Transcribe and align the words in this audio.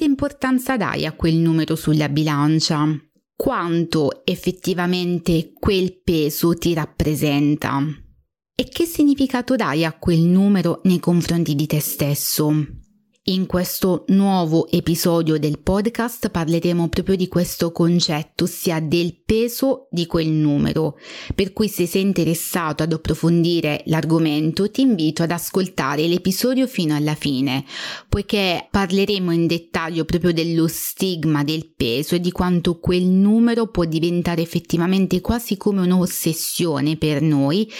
quanta 0.00 0.04
importanza 0.04 0.76
dai 0.78 1.04
a 1.04 1.12
quel 1.12 1.34
numero 1.34 1.76
sulla 1.76 2.08
bilancia? 2.08 2.86
Quanto 3.36 4.24
effettivamente 4.24 5.52
quel 5.52 6.00
peso 6.02 6.54
ti 6.54 6.72
rappresenta? 6.72 7.82
E 8.54 8.68
che 8.68 8.84
significato 8.86 9.56
dai 9.56 9.84
a 9.84 9.92
quel 9.92 10.20
numero 10.20 10.80
nei 10.84 11.00
confronti 11.00 11.54
di 11.54 11.66
te 11.66 11.80
stesso? 11.80 12.50
In 13.24 13.44
questo 13.44 14.04
nuovo 14.08 14.66
episodio 14.70 15.38
del 15.38 15.58
podcast 15.58 16.30
parleremo 16.30 16.88
proprio 16.88 17.16
di 17.16 17.28
questo 17.28 17.70
concetto, 17.70 18.44
ossia 18.44 18.80
del 18.80 19.14
peso 19.22 19.88
di 19.90 20.06
quel 20.06 20.28
numero. 20.28 20.96
Per 21.34 21.52
cui 21.52 21.68
se 21.68 21.84
sei 21.84 22.00
interessato 22.00 22.82
ad 22.82 22.94
approfondire 22.94 23.82
l'argomento 23.86 24.70
ti 24.70 24.80
invito 24.80 25.22
ad 25.22 25.32
ascoltare 25.32 26.06
l'episodio 26.06 26.66
fino 26.66 26.96
alla 26.96 27.14
fine, 27.14 27.66
poiché 28.08 28.66
parleremo 28.70 29.30
in 29.32 29.46
dettaglio 29.46 30.06
proprio 30.06 30.32
dello 30.32 30.66
stigma 30.66 31.44
del 31.44 31.70
peso 31.76 32.14
e 32.14 32.20
di 32.20 32.32
quanto 32.32 32.78
quel 32.78 33.04
numero 33.04 33.66
può 33.66 33.84
diventare 33.84 34.40
effettivamente 34.40 35.20
quasi 35.20 35.58
come 35.58 35.82
un'ossessione 35.82 36.96
per 36.96 37.20
noi, 37.20 37.70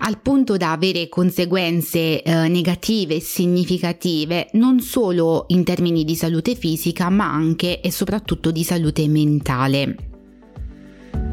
al 0.00 0.20
punto 0.20 0.58
da 0.58 0.72
avere 0.72 1.08
conseguenze 1.08 2.22
eh, 2.22 2.48
negative 2.48 3.14
e 3.14 3.20
significative 3.20 4.50
non 4.52 4.80
solo 4.82 5.44
in 5.48 5.64
termini 5.64 6.04
di 6.04 6.14
salute 6.14 6.54
fisica, 6.54 7.08
ma 7.08 7.32
anche 7.32 7.80
e 7.80 7.90
soprattutto 7.90 8.50
di 8.50 8.64
salute 8.64 9.08
mentale. 9.08 9.96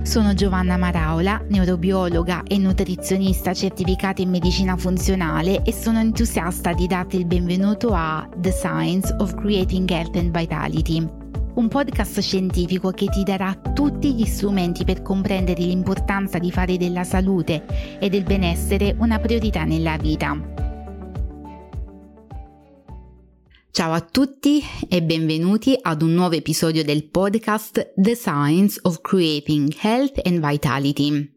Sono 0.03 0.33
Giovanna 0.33 0.77
Maraola, 0.77 1.43
neurobiologa 1.49 2.43
e 2.43 2.57
nutrizionista 2.57 3.53
certificata 3.53 4.21
in 4.21 4.29
medicina 4.29 4.77
funzionale 4.77 5.61
e 5.63 5.73
sono 5.73 5.99
entusiasta 5.99 6.73
di 6.73 6.87
darti 6.87 7.17
il 7.17 7.25
benvenuto 7.25 7.89
a 7.91 8.27
The 8.37 8.51
Science 8.51 9.13
of 9.19 9.35
Creating 9.35 9.89
Health 9.89 10.15
and 10.15 10.35
Vitality, 10.35 11.05
un 11.55 11.67
podcast 11.67 12.21
scientifico 12.21 12.91
che 12.91 13.07
ti 13.07 13.23
darà 13.23 13.53
tutti 13.73 14.13
gli 14.13 14.25
strumenti 14.25 14.85
per 14.85 15.01
comprendere 15.01 15.61
l'importanza 15.61 16.39
di 16.39 16.51
fare 16.51 16.77
della 16.77 17.03
salute 17.03 17.65
e 17.99 18.09
del 18.09 18.23
benessere 18.23 18.95
una 18.97 19.19
priorità 19.19 19.63
nella 19.65 19.97
vita. 19.97 20.68
Ciao 23.71 23.93
a 23.93 24.01
tutti 24.01 24.61
e 24.89 25.03
benvenuti 25.03 25.77
ad 25.79 26.01
un 26.01 26.13
nuovo 26.13 26.33
episodio 26.33 26.83
del 26.83 27.07
podcast 27.07 27.93
The 27.95 28.15
Science 28.15 28.79
of 28.81 28.99
Creating 28.99 29.73
Health 29.79 30.19
and 30.25 30.45
Vitality. 30.45 31.31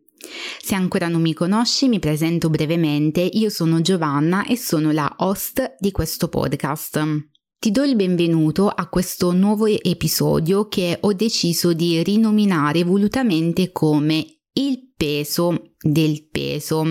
Se 0.61 0.75
ancora 0.75 1.09
non 1.09 1.21
mi 1.21 1.35
conosci, 1.35 1.89
mi 1.89 1.99
presento 1.99 2.49
brevemente. 2.49 3.21
Io 3.21 3.51
sono 3.51 3.83
Giovanna 3.83 4.47
e 4.47 4.57
sono 4.57 4.93
la 4.93 5.15
host 5.19 5.77
di 5.79 5.91
questo 5.91 6.29
podcast. 6.29 7.29
Ti 7.59 7.71
do 7.71 7.85
il 7.85 7.97
benvenuto 7.97 8.69
a 8.69 8.89
questo 8.89 9.33
nuovo 9.33 9.67
episodio 9.67 10.69
che 10.69 10.97
ho 11.01 11.13
deciso 11.13 11.75
di 11.75 12.03
rinominare 12.03 12.83
volutamente 12.83 13.71
come 13.73 14.42
il 14.55 14.93
peso 14.95 15.75
del 15.81 16.29
peso, 16.31 16.85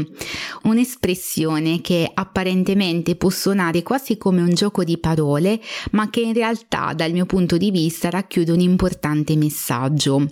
un'espressione 0.63 1.81
che 1.81 2.09
apparentemente 2.13 3.15
può 3.15 3.29
suonare 3.29 3.83
quasi 3.83 4.17
come 4.17 4.41
un 4.41 4.53
gioco 4.53 4.83
di 4.83 4.97
parole, 4.97 5.61
ma 5.91 6.09
che 6.09 6.21
in 6.21 6.33
realtà 6.33 6.93
dal 6.93 7.11
mio 7.11 7.25
punto 7.25 7.57
di 7.57 7.71
vista 7.71 8.09
racchiude 8.09 8.51
un 8.51 8.59
importante 8.59 9.35
messaggio. 9.35 10.29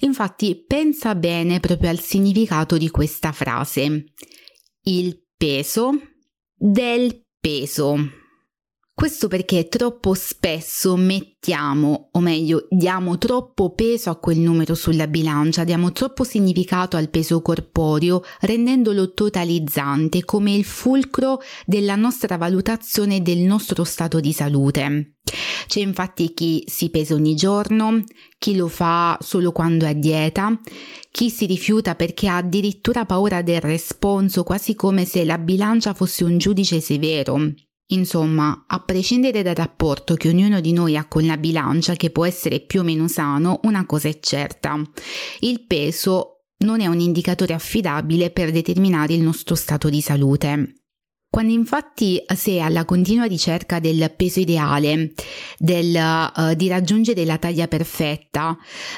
Infatti 0.00 0.64
pensa 0.66 1.14
bene 1.14 1.60
proprio 1.60 1.90
al 1.90 2.00
significato 2.00 2.76
di 2.76 2.90
questa 2.90 3.32
frase. 3.32 4.12
Il 4.82 5.22
peso 5.36 5.92
del 6.56 7.24
peso. 7.40 8.22
Questo 8.96 9.26
perché 9.26 9.66
troppo 9.66 10.14
spesso 10.14 10.94
mettiamo, 10.94 12.10
o 12.12 12.20
meglio, 12.20 12.68
diamo 12.70 13.18
troppo 13.18 13.74
peso 13.74 14.08
a 14.08 14.16
quel 14.16 14.38
numero 14.38 14.76
sulla 14.76 15.08
bilancia, 15.08 15.64
diamo 15.64 15.90
troppo 15.90 16.22
significato 16.22 16.96
al 16.96 17.10
peso 17.10 17.42
corporeo, 17.42 18.22
rendendolo 18.42 19.12
totalizzante 19.12 20.24
come 20.24 20.54
il 20.54 20.64
fulcro 20.64 21.40
della 21.66 21.96
nostra 21.96 22.36
valutazione 22.36 23.20
del 23.20 23.38
nostro 23.38 23.82
stato 23.82 24.20
di 24.20 24.32
salute. 24.32 25.16
C'è 25.66 25.80
infatti 25.80 26.32
chi 26.32 26.62
si 26.66 26.88
pesa 26.90 27.14
ogni 27.14 27.34
giorno, 27.34 28.00
chi 28.38 28.54
lo 28.54 28.68
fa 28.68 29.18
solo 29.20 29.50
quando 29.50 29.86
è 29.86 29.88
a 29.88 29.92
dieta, 29.92 30.56
chi 31.10 31.30
si 31.30 31.46
rifiuta 31.46 31.96
perché 31.96 32.28
ha 32.28 32.36
addirittura 32.36 33.06
paura 33.06 33.42
del 33.42 33.60
responso, 33.60 34.44
quasi 34.44 34.76
come 34.76 35.04
se 35.04 35.24
la 35.24 35.38
bilancia 35.38 35.94
fosse 35.94 36.22
un 36.22 36.38
giudice 36.38 36.80
severo. 36.80 37.54
Insomma, 37.88 38.64
a 38.66 38.80
prescindere 38.80 39.42
dal 39.42 39.54
rapporto 39.54 40.14
che 40.14 40.28
ognuno 40.28 40.60
di 40.60 40.72
noi 40.72 40.96
ha 40.96 41.06
con 41.06 41.26
la 41.26 41.36
bilancia, 41.36 41.94
che 41.94 42.10
può 42.10 42.24
essere 42.24 42.60
più 42.60 42.80
o 42.80 42.82
meno 42.82 43.08
sano, 43.08 43.60
una 43.64 43.84
cosa 43.84 44.08
è 44.08 44.18
certa. 44.20 44.80
Il 45.40 45.66
peso 45.66 46.46
non 46.58 46.80
è 46.80 46.86
un 46.86 47.00
indicatore 47.00 47.52
affidabile 47.52 48.30
per 48.30 48.50
determinare 48.50 49.12
il 49.12 49.22
nostro 49.22 49.54
stato 49.54 49.90
di 49.90 50.00
salute. 50.00 50.83
Quando 51.34 51.52
infatti 51.52 52.22
sei 52.32 52.60
alla 52.60 52.84
continua 52.84 53.24
ricerca 53.24 53.80
del 53.80 54.12
peso 54.16 54.38
ideale, 54.38 55.14
del, 55.58 55.92
uh, 55.92 56.54
di 56.54 56.68
raggiungere 56.68 57.24
la 57.24 57.38
taglia 57.38 57.66
perfetta, 57.66 58.56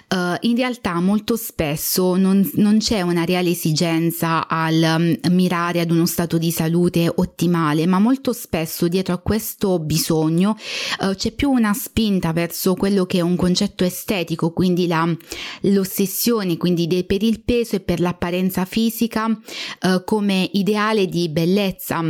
uh, 0.08 0.16
in 0.40 0.54
realtà 0.54 1.00
molto 1.00 1.34
spesso 1.36 2.14
non, 2.14 2.46
non, 2.56 2.76
c'è 2.76 3.00
una 3.00 3.24
reale 3.24 3.48
esigenza 3.48 4.48
al 4.48 5.16
um, 5.24 5.32
mirare 5.32 5.80
ad 5.80 5.90
uno 5.90 6.04
stato 6.04 6.36
di 6.36 6.50
salute 6.50 7.10
ottimale, 7.10 7.86
ma 7.86 7.98
molto 7.98 8.34
spesso 8.34 8.86
dietro 8.86 9.14
a 9.14 9.18
questo 9.18 9.78
bisogno 9.78 10.58
uh, 11.00 11.14
c'è 11.14 11.32
più 11.32 11.50
una 11.50 11.72
spinta 11.72 12.34
verso 12.34 12.74
quello 12.74 13.06
che 13.06 13.16
è 13.16 13.22
un 13.22 13.36
concetto 13.36 13.82
estetico, 13.82 14.52
quindi 14.52 14.86
la, 14.86 15.10
l'ossessione 15.62 16.58
quindi 16.58 16.86
de, 16.86 17.04
per 17.04 17.22
il 17.22 17.40
peso 17.40 17.76
e 17.76 17.80
per 17.80 17.98
l'apparenza 17.98 18.66
fisica 18.66 19.26
come 20.04 20.50
ideale 20.52 21.06
di 21.06 21.28
bellezza 21.28 22.02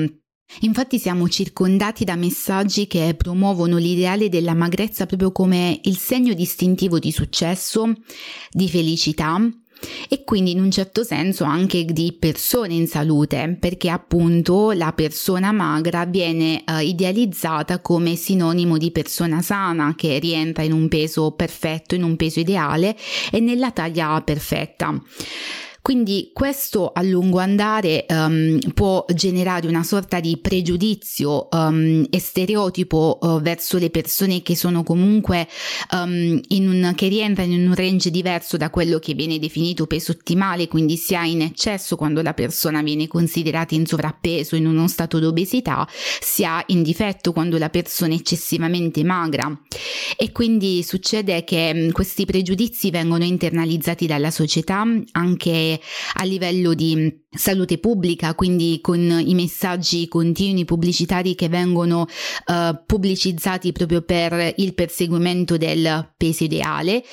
Infatti 0.60 0.98
siamo 0.98 1.28
circondati 1.28 2.04
da 2.04 2.16
messaggi 2.16 2.86
che 2.86 3.14
promuovono 3.16 3.76
l'ideale 3.76 4.28
della 4.28 4.54
magrezza 4.54 5.06
proprio 5.06 5.32
come 5.32 5.80
il 5.82 5.98
segno 5.98 6.32
distintivo 6.34 6.98
di 6.98 7.12
successo, 7.12 7.92
di 8.50 8.68
felicità 8.68 9.38
e 10.08 10.24
quindi 10.24 10.52
in 10.52 10.60
un 10.60 10.70
certo 10.70 11.02
senso 11.02 11.44
anche 11.44 11.84
di 11.84 12.16
persone 12.18 12.74
in 12.74 12.86
salute, 12.86 13.56
perché 13.60 13.90
appunto 13.90 14.72
la 14.72 14.92
persona 14.92 15.52
magra 15.52 16.06
viene 16.06 16.64
uh, 16.66 16.78
idealizzata 16.78 17.80
come 17.80 18.16
sinonimo 18.16 18.78
di 18.78 18.90
persona 18.90 19.42
sana 19.42 19.94
che 19.94 20.18
rientra 20.18 20.62
in 20.62 20.72
un 20.72 20.88
peso 20.88 21.32
perfetto, 21.32 21.94
in 21.94 22.02
un 22.02 22.16
peso 22.16 22.40
ideale 22.40 22.96
e 23.30 23.40
nella 23.40 23.70
taglia 23.70 24.20
perfetta. 24.22 24.98
Quindi 25.86 26.30
questo 26.32 26.90
a 26.92 27.00
lungo 27.00 27.38
andare 27.38 28.06
um, 28.08 28.58
può 28.74 29.04
generare 29.14 29.68
una 29.68 29.84
sorta 29.84 30.18
di 30.18 30.36
pregiudizio 30.36 31.46
um, 31.48 32.04
e 32.10 32.18
stereotipo 32.18 33.20
uh, 33.20 33.40
verso 33.40 33.78
le 33.78 33.90
persone 33.90 34.42
che 34.42 34.56
sono 34.56 34.82
comunque 34.82 35.46
um, 35.92 36.40
in 36.48 36.68
un, 36.68 36.92
che 36.96 37.06
rientrano 37.06 37.52
in 37.52 37.68
un 37.68 37.74
range 37.76 38.10
diverso 38.10 38.56
da 38.56 38.68
quello 38.68 38.98
che 38.98 39.14
viene 39.14 39.38
definito 39.38 39.86
peso 39.86 40.10
ottimale, 40.10 40.66
quindi 40.66 40.96
sia 40.96 41.24
in 41.24 41.42
eccesso 41.42 41.94
quando 41.94 42.20
la 42.20 42.34
persona 42.34 42.82
viene 42.82 43.06
considerata 43.06 43.76
in 43.76 43.86
sovrappeso, 43.86 44.56
in 44.56 44.66
uno 44.66 44.88
stato 44.88 45.20
d'obesità, 45.20 45.86
sia 46.20 46.64
in 46.66 46.82
difetto 46.82 47.30
quando 47.32 47.58
la 47.58 47.70
persona 47.70 48.12
è 48.12 48.16
eccessivamente 48.16 49.04
magra. 49.04 49.56
E 50.16 50.32
quindi 50.32 50.82
succede 50.82 51.44
che 51.44 51.90
questi 51.92 52.24
pregiudizi 52.24 52.90
vengono 52.90 53.22
internalizzati 53.22 54.08
dalla 54.08 54.32
società 54.32 54.84
anche 55.12 55.74
a 56.14 56.24
livello 56.24 56.74
di 56.74 57.24
salute 57.36 57.78
pubblica, 57.78 58.34
quindi 58.34 58.78
con 58.80 59.22
i 59.24 59.34
messaggi 59.34 60.08
continui 60.08 60.64
pubblicitari 60.64 61.34
che 61.34 61.48
vengono 61.48 62.06
uh, 62.46 62.78
pubblicizzati 62.84 63.72
proprio 63.72 64.02
per 64.02 64.54
il 64.56 64.74
perseguimento 64.74 65.56
del 65.56 66.12
peso 66.16 66.44
ideale, 66.44 67.04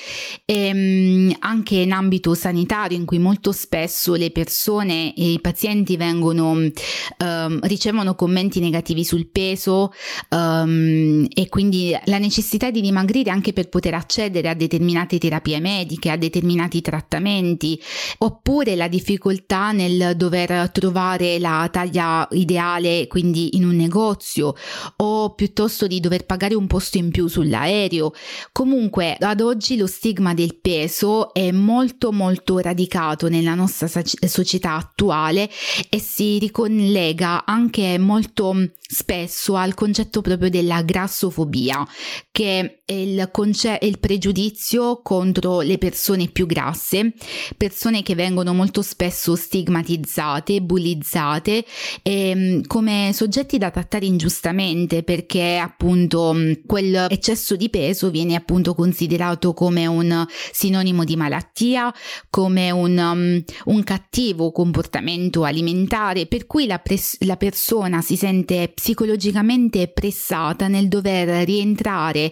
e, 0.45 0.71
um, 0.73 1.35
anche 1.39 1.75
in 1.75 1.91
ambito 1.91 2.33
sanitario 2.33 2.97
in 2.97 3.05
cui 3.05 3.19
molto 3.19 3.51
spesso 3.51 4.15
le 4.15 4.31
persone 4.31 5.13
e 5.13 5.33
i 5.33 5.41
pazienti 5.41 5.97
vengono 5.97 6.51
um, 6.51 7.59
ricevono 7.63 8.15
commenti 8.15 8.59
negativi 8.59 9.03
sul 9.03 9.27
peso 9.29 9.91
um, 10.29 11.25
e 11.33 11.49
quindi 11.49 11.95
la 12.05 12.17
necessità 12.17 12.71
di 12.71 12.81
dimagrire 12.81 13.29
anche 13.29 13.53
per 13.53 13.69
poter 13.69 13.93
accedere 13.93 14.49
a 14.49 14.53
determinate 14.53 15.17
terapie 15.17 15.59
mediche, 15.59 16.09
a 16.09 16.17
determinati 16.17 16.81
trattamenti, 16.81 17.79
oppure 18.19 18.52
la 18.61 18.87
difficoltà 18.87 19.71
nel 19.71 20.15
dover 20.15 20.69
trovare 20.69 21.39
la 21.39 21.67
taglia 21.71 22.27
ideale, 22.31 23.07
quindi 23.07 23.55
in 23.55 23.65
un 23.65 23.75
negozio, 23.75 24.53
o 24.97 25.33
piuttosto 25.33 25.87
di 25.87 25.99
dover 25.99 26.25
pagare 26.25 26.53
un 26.53 26.67
posto 26.67 26.97
in 26.97 27.09
più 27.09 27.27
sull'aereo. 27.27 28.13
Comunque, 28.51 29.15
ad 29.19 29.41
oggi 29.41 29.75
lo 29.75 29.87
stigma 29.87 30.33
del 30.33 30.55
peso 30.59 31.33
è 31.33 31.51
molto 31.51 32.11
molto 32.11 32.59
radicato 32.59 33.27
nella 33.27 33.55
nostra 33.55 33.89
società 34.27 34.75
attuale 34.75 35.49
e 35.89 35.99
si 35.99 36.37
ricollega 36.37 37.45
anche 37.45 37.97
molto 37.97 38.55
spesso 38.79 39.55
al 39.55 39.73
concetto 39.73 40.21
proprio 40.21 40.49
della 40.49 40.83
grassofobia, 40.83 41.85
che 42.31 42.82
il, 42.93 43.29
conce- 43.31 43.79
il 43.81 43.99
pregiudizio 43.99 45.01
contro 45.01 45.61
le 45.61 45.77
persone 45.77 46.27
più 46.27 46.45
grasse, 46.45 47.13
persone 47.57 48.03
che 48.03 48.15
vengono 48.15 48.53
molto 48.53 48.81
spesso 48.81 49.35
stigmatizzate, 49.35 50.61
bullizzate 50.61 51.65
e, 52.01 52.61
come 52.67 53.11
soggetti 53.13 53.57
da 53.57 53.71
trattare 53.71 54.05
ingiustamente 54.05 55.03
perché 55.03 55.57
appunto 55.57 56.35
quel 56.65 57.07
eccesso 57.09 57.55
di 57.55 57.69
peso 57.69 58.09
viene 58.09 58.35
appunto 58.35 58.73
considerato 58.73 59.53
come 59.53 59.85
un 59.85 60.25
sinonimo 60.51 61.03
di 61.03 61.15
malattia, 61.15 61.93
come 62.29 62.71
un, 62.71 62.97
um, 62.97 63.43
un 63.73 63.83
cattivo 63.83 64.51
comportamento 64.51 65.43
alimentare, 65.43 66.25
per 66.25 66.45
cui 66.45 66.65
la, 66.65 66.79
pres- 66.79 67.17
la 67.21 67.37
persona 67.37 68.01
si 68.01 68.15
sente 68.15 68.71
psicologicamente 68.73 69.87
pressata 69.87 70.67
nel 70.67 70.87
dover 70.87 71.45
rientrare 71.45 72.31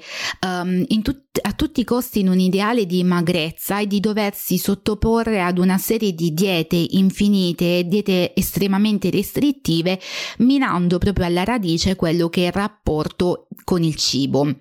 um, 0.64 0.86
tut- 1.02 1.40
a 1.42 1.54
tutti 1.54 1.82
i 1.82 1.84
costi 1.84 2.20
in 2.20 2.30
un 2.30 2.40
ideale 2.40 2.86
di 2.86 3.04
magrezza 3.04 3.80
e 3.80 3.88
di 3.88 4.00
doversi 4.00 4.58
sottoporre 4.58 5.42
ad 5.42 5.58
una 5.58 5.78
serie 5.78 6.14
di 6.14 6.34
diete 6.34 6.76
infinite, 6.76 7.86
diete 7.86 8.34
estremamente 8.36 9.10
restrittive, 9.10 10.00
minando 10.40 10.98
proprio 10.98 11.26
alla 11.26 11.44
radice 11.44 11.96
quello 11.96 12.30
che 12.30 12.44
è 12.44 12.48
il 12.48 12.54
rapporto 12.54 13.48
con 13.64 13.84
il 13.84 13.96
cibo. 13.96 14.56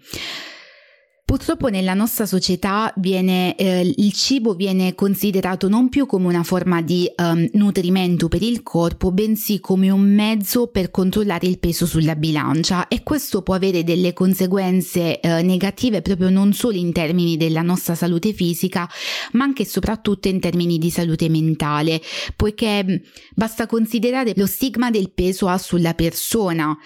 Purtroppo 1.31 1.69
nella 1.69 1.95
nostra 1.95 2.27
società 2.27 2.93
viene, 2.97 3.55
eh, 3.55 3.83
il 3.83 4.13
cibo 4.13 4.55
viene 4.55 4.97
considerato 4.97 5.69
non 5.69 5.89
più 5.89 6.05
come 6.05 6.27
una 6.27 6.43
forma 6.43 6.83
di 6.83 7.09
um, 7.19 7.49
nutrimento 7.53 8.27
per 8.27 8.43
il 8.43 8.65
corpo, 8.65 9.13
bensì 9.13 9.61
come 9.61 9.91
un 9.91 10.13
mezzo 10.13 10.67
per 10.67 10.91
controllare 10.91 11.47
il 11.47 11.61
peso 11.61 11.87
sulla 11.87 12.17
bilancia 12.17 12.89
e 12.89 13.05
questo 13.05 13.43
può 13.43 13.55
avere 13.55 13.85
delle 13.85 14.13
conseguenze 14.13 15.21
eh, 15.21 15.41
negative 15.43 16.03
proprio 16.03 16.31
non 16.31 16.53
solo 16.53 16.77
in 16.77 16.91
termini 16.93 17.37
della 17.37 17.63
nostra 17.63 17.95
salute 17.95 18.33
fisica, 18.33 18.91
ma 19.35 19.45
anche 19.45 19.63
e 19.63 19.67
soprattutto 19.67 20.27
in 20.27 20.41
termini 20.41 20.79
di 20.79 20.91
salute 20.91 21.29
mentale, 21.29 22.03
poiché 22.35 22.83
mm, 22.83 22.95
basta 23.37 23.69
considerare 23.69 24.33
lo 24.35 24.47
stigma 24.47 24.91
del 24.91 25.13
peso 25.13 25.47
ha 25.47 25.59
sulla 25.59 25.95
persona. 25.95 26.77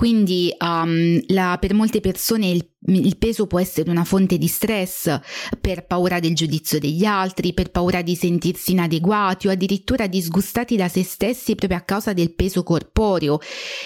Quindi 0.00 0.50
um, 0.58 1.20
la, 1.26 1.58
per 1.60 1.74
molte 1.74 2.00
persone 2.00 2.48
il, 2.48 2.66
il, 2.86 3.18
peso 3.18 3.46
può 3.46 3.60
essere 3.60 3.90
una 3.90 4.04
fonte 4.04 4.38
di 4.38 4.46
stress 4.46 5.20
per 5.60 5.84
paura 5.84 6.20
del 6.20 6.34
giudizio 6.34 6.78
degli 6.78 7.04
altri, 7.04 7.52
per 7.52 7.70
paura 7.70 8.00
di 8.00 8.16
sentirsi 8.16 8.72
inadeguati 8.72 9.46
o 9.46 9.50
addirittura 9.50 10.06
disgustati 10.06 10.74
da 10.74 10.88
se 10.88 11.04
stessi 11.04 11.54
proprio 11.54 11.78
a 11.78 11.82
causa 11.82 12.14
del 12.14 12.32
peso 12.34 12.62
corporeo. 12.62 13.40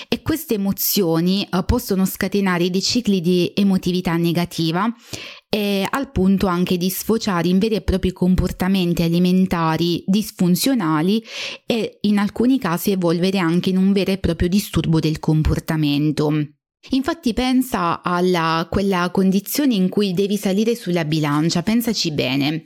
E 0.09 0.23
queste 0.23 0.55
emozioni 0.55 1.49
uh, 1.51 1.65
possono 1.65 2.05
scatenare 2.07 2.71
dei 2.71 2.81
cicli 2.81 3.21
di 3.21 3.51
emotività 3.53 4.15
negativa 4.17 4.89
e 5.55 5.87
al 5.89 6.11
punto 6.11 6.49
anche 6.49 6.77
di 6.77 6.91
sfociare 6.91 7.47
in 7.47 7.61
veri 7.61 7.77
e 7.77 7.81
propri 7.81 8.11
comportamenti 8.11 9.05
alimentari 9.05 10.03
disfunzionali 10.05 11.23
e 11.65 11.99
in 12.01 12.19
alcuni 12.19 12.59
casi 12.59 12.91
evolvere 12.91 13.39
anche 13.39 13.71
in 13.71 13.77
un 13.77 13.93
vero 13.93 14.11
e 14.11 14.19
proprio 14.19 14.49
disturbo 14.49 14.99
del 14.99 15.21
comportamento. 15.21 16.33
Infatti 16.91 17.33
pensa 17.35 18.03
a 18.03 18.67
quella 18.69 19.09
condizione 19.13 19.75
in 19.75 19.89
cui 19.89 20.13
devi 20.13 20.37
salire 20.37 20.75
sulla 20.75 21.05
bilancia, 21.05 21.63
pensaci 21.63 22.11
bene. 22.11 22.63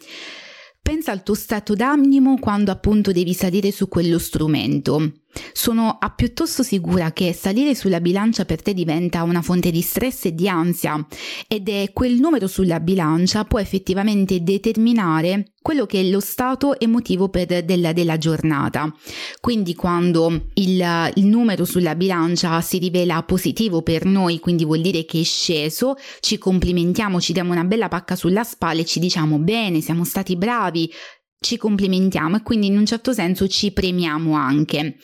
Pensa 0.88 1.12
al 1.12 1.22
tuo 1.22 1.34
stato 1.34 1.74
d'animo 1.74 2.38
quando 2.38 2.70
appunto 2.70 3.12
devi 3.12 3.34
salire 3.34 3.70
su 3.70 3.88
quello 3.88 4.18
strumento. 4.18 5.16
Sono 5.52 5.98
piuttosto 6.16 6.62
sicura 6.62 7.12
che 7.12 7.34
salire 7.34 7.74
sulla 7.74 8.00
bilancia 8.00 8.46
per 8.46 8.62
te 8.62 8.72
diventa 8.72 9.22
una 9.22 9.42
fonte 9.42 9.70
di 9.70 9.82
stress 9.82 10.24
e 10.24 10.34
di 10.34 10.48
ansia 10.48 11.06
ed 11.46 11.68
è 11.68 11.90
quel 11.92 12.14
numero 12.14 12.46
sulla 12.46 12.80
bilancia 12.80 13.44
può 13.44 13.60
effettivamente 13.60 14.42
determinare 14.42 15.52
quello 15.68 15.84
che 15.84 16.00
è 16.00 16.04
lo 16.04 16.20
stato 16.20 16.80
emotivo 16.80 17.28
per 17.28 17.62
della, 17.62 17.92
della 17.92 18.16
giornata. 18.16 18.90
Quindi 19.38 19.74
quando 19.74 20.46
il, 20.54 21.12
il 21.16 21.26
numero 21.26 21.66
sulla 21.66 21.94
bilancia 21.94 22.58
si 22.62 22.78
rivela 22.78 23.22
positivo 23.22 23.82
per 23.82 24.06
noi, 24.06 24.38
quindi 24.38 24.64
vuol 24.64 24.80
dire 24.80 25.04
che 25.04 25.20
è 25.20 25.24
sceso, 25.24 25.96
ci 26.20 26.38
complimentiamo, 26.38 27.20
ci 27.20 27.34
diamo 27.34 27.52
una 27.52 27.64
bella 27.64 27.88
pacca 27.88 28.16
sulla 28.16 28.44
spalla 28.44 28.80
e 28.80 28.86
ci 28.86 28.98
diciamo 28.98 29.36
bene, 29.40 29.82
siamo 29.82 30.04
stati 30.04 30.36
bravi, 30.36 30.90
ci 31.38 31.58
complimentiamo 31.58 32.36
e 32.36 32.42
quindi 32.42 32.68
in 32.68 32.78
un 32.78 32.86
certo 32.86 33.12
senso 33.12 33.46
ci 33.46 33.70
premiamo 33.70 34.36
anche. 34.36 34.96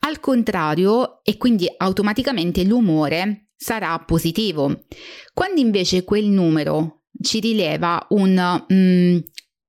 Al 0.00 0.18
contrario, 0.18 1.22
e 1.22 1.36
quindi 1.36 1.72
automaticamente 1.76 2.64
l'umore 2.64 3.50
sarà 3.54 3.96
positivo. 4.00 4.86
Quando 5.32 5.60
invece 5.60 6.02
quel 6.02 6.24
numero 6.24 7.02
ci 7.22 7.38
rileva 7.38 8.04
un 8.08 8.64
mm, 8.72 9.18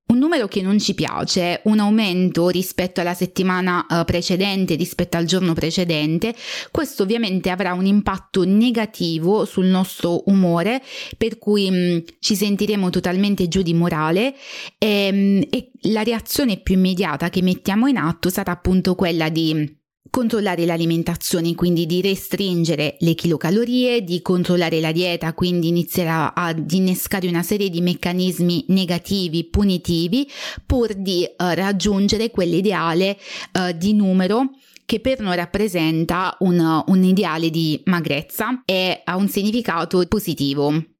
un 0.07 0.19
numero 0.19 0.48
che 0.48 0.62
non 0.62 0.80
ci 0.80 0.94
piace, 0.94 1.62
un 1.63 1.80
aumento 1.80 2.50
rispetto 2.50 3.02
alla 3.02 3.16
settimana 3.16 3.86
uh, 3.90 4.06
precedente, 4.06 4.75
rispetto 4.75 5.18
al 5.18 5.25
giorno 5.25 5.54
precedente, 5.54 6.36
questo 6.72 7.04
ovviamente 7.04 7.50
avrà 7.50 7.74
un 7.74 7.86
impatto 7.86 8.44
negativo 8.46 9.46
sul 9.46 9.66
nostro 9.66 10.24
umore, 10.30 10.84
per 11.18 11.40
cui 11.40 11.72
mh, 11.72 11.75
mm, 11.75 11.98
ci 12.19 12.36
sentiremo 12.36 12.90
totalmente 12.92 13.48
giù 13.48 13.63
di 13.63 13.74
morale. 13.74 14.36
E, 14.78 15.12
mh, 15.12 15.18
mm, 15.18 15.42
e 15.50 15.72
la 15.90 16.04
reazione 16.04 16.58
più 16.58 16.75
immediata 16.75 17.30
che 17.30 17.42
mettiamo 17.42 17.88
in 17.88 17.98
atto 17.98 18.30
sarà 18.30 18.51
appunto 18.51 18.94
quella 18.96 19.30
di 19.30 19.84
controllare 20.15 20.65
l'alimentazione, 20.65 21.53
quindi 21.56 21.85
di 21.85 22.00
restringere 22.00 22.95
le 23.00 23.15
chilocalorie, 23.15 24.01
di 24.01 24.21
controllare 24.21 24.79
la 24.79 24.94
dieta, 24.94 25.33
quindi 25.33 25.67
inizierà 25.67 26.33
ad 26.33 26.71
innescare 26.71 27.27
una 27.27 27.44
serie 27.44 27.69
di 27.69 27.81
meccanismi 27.81 28.63
negativi, 28.69 29.44
punitivi, 29.44 30.25
pur 30.65 30.94
di 30.94 31.25
uh, 31.25 31.33
raggiungere 31.53 32.31
quell'ideale 32.31 33.17
uh, 33.59 33.75
di 33.75 33.94
numero 33.94 34.51
che 34.85 35.01
per 35.01 35.19
noi 35.19 35.35
rappresenta 35.35 36.38
un, 36.39 36.83
un 36.85 37.03
ideale 37.03 37.50
di 37.50 37.81
magrezza 37.83 38.62
e 38.63 39.01
ha 39.03 39.17
un 39.17 39.27
significato 39.27 40.01
positivo. 40.07 40.94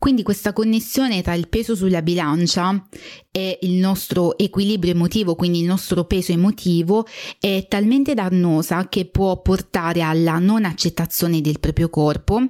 Quindi 0.00 0.22
questa 0.22 0.54
connessione 0.54 1.20
tra 1.20 1.34
il 1.34 1.48
peso 1.48 1.74
sulla 1.74 2.00
bilancia 2.00 2.86
e 3.30 3.58
il 3.60 3.72
nostro 3.72 4.38
equilibrio 4.38 4.92
emotivo, 4.92 5.34
quindi 5.34 5.60
il 5.60 5.66
nostro 5.66 6.04
peso 6.04 6.32
emotivo, 6.32 7.06
è 7.38 7.66
talmente 7.68 8.14
dannosa 8.14 8.88
che 8.88 9.04
può 9.04 9.42
portare 9.42 10.00
alla 10.00 10.38
non 10.38 10.64
accettazione 10.64 11.42
del 11.42 11.60
proprio 11.60 11.90
corpo 11.90 12.40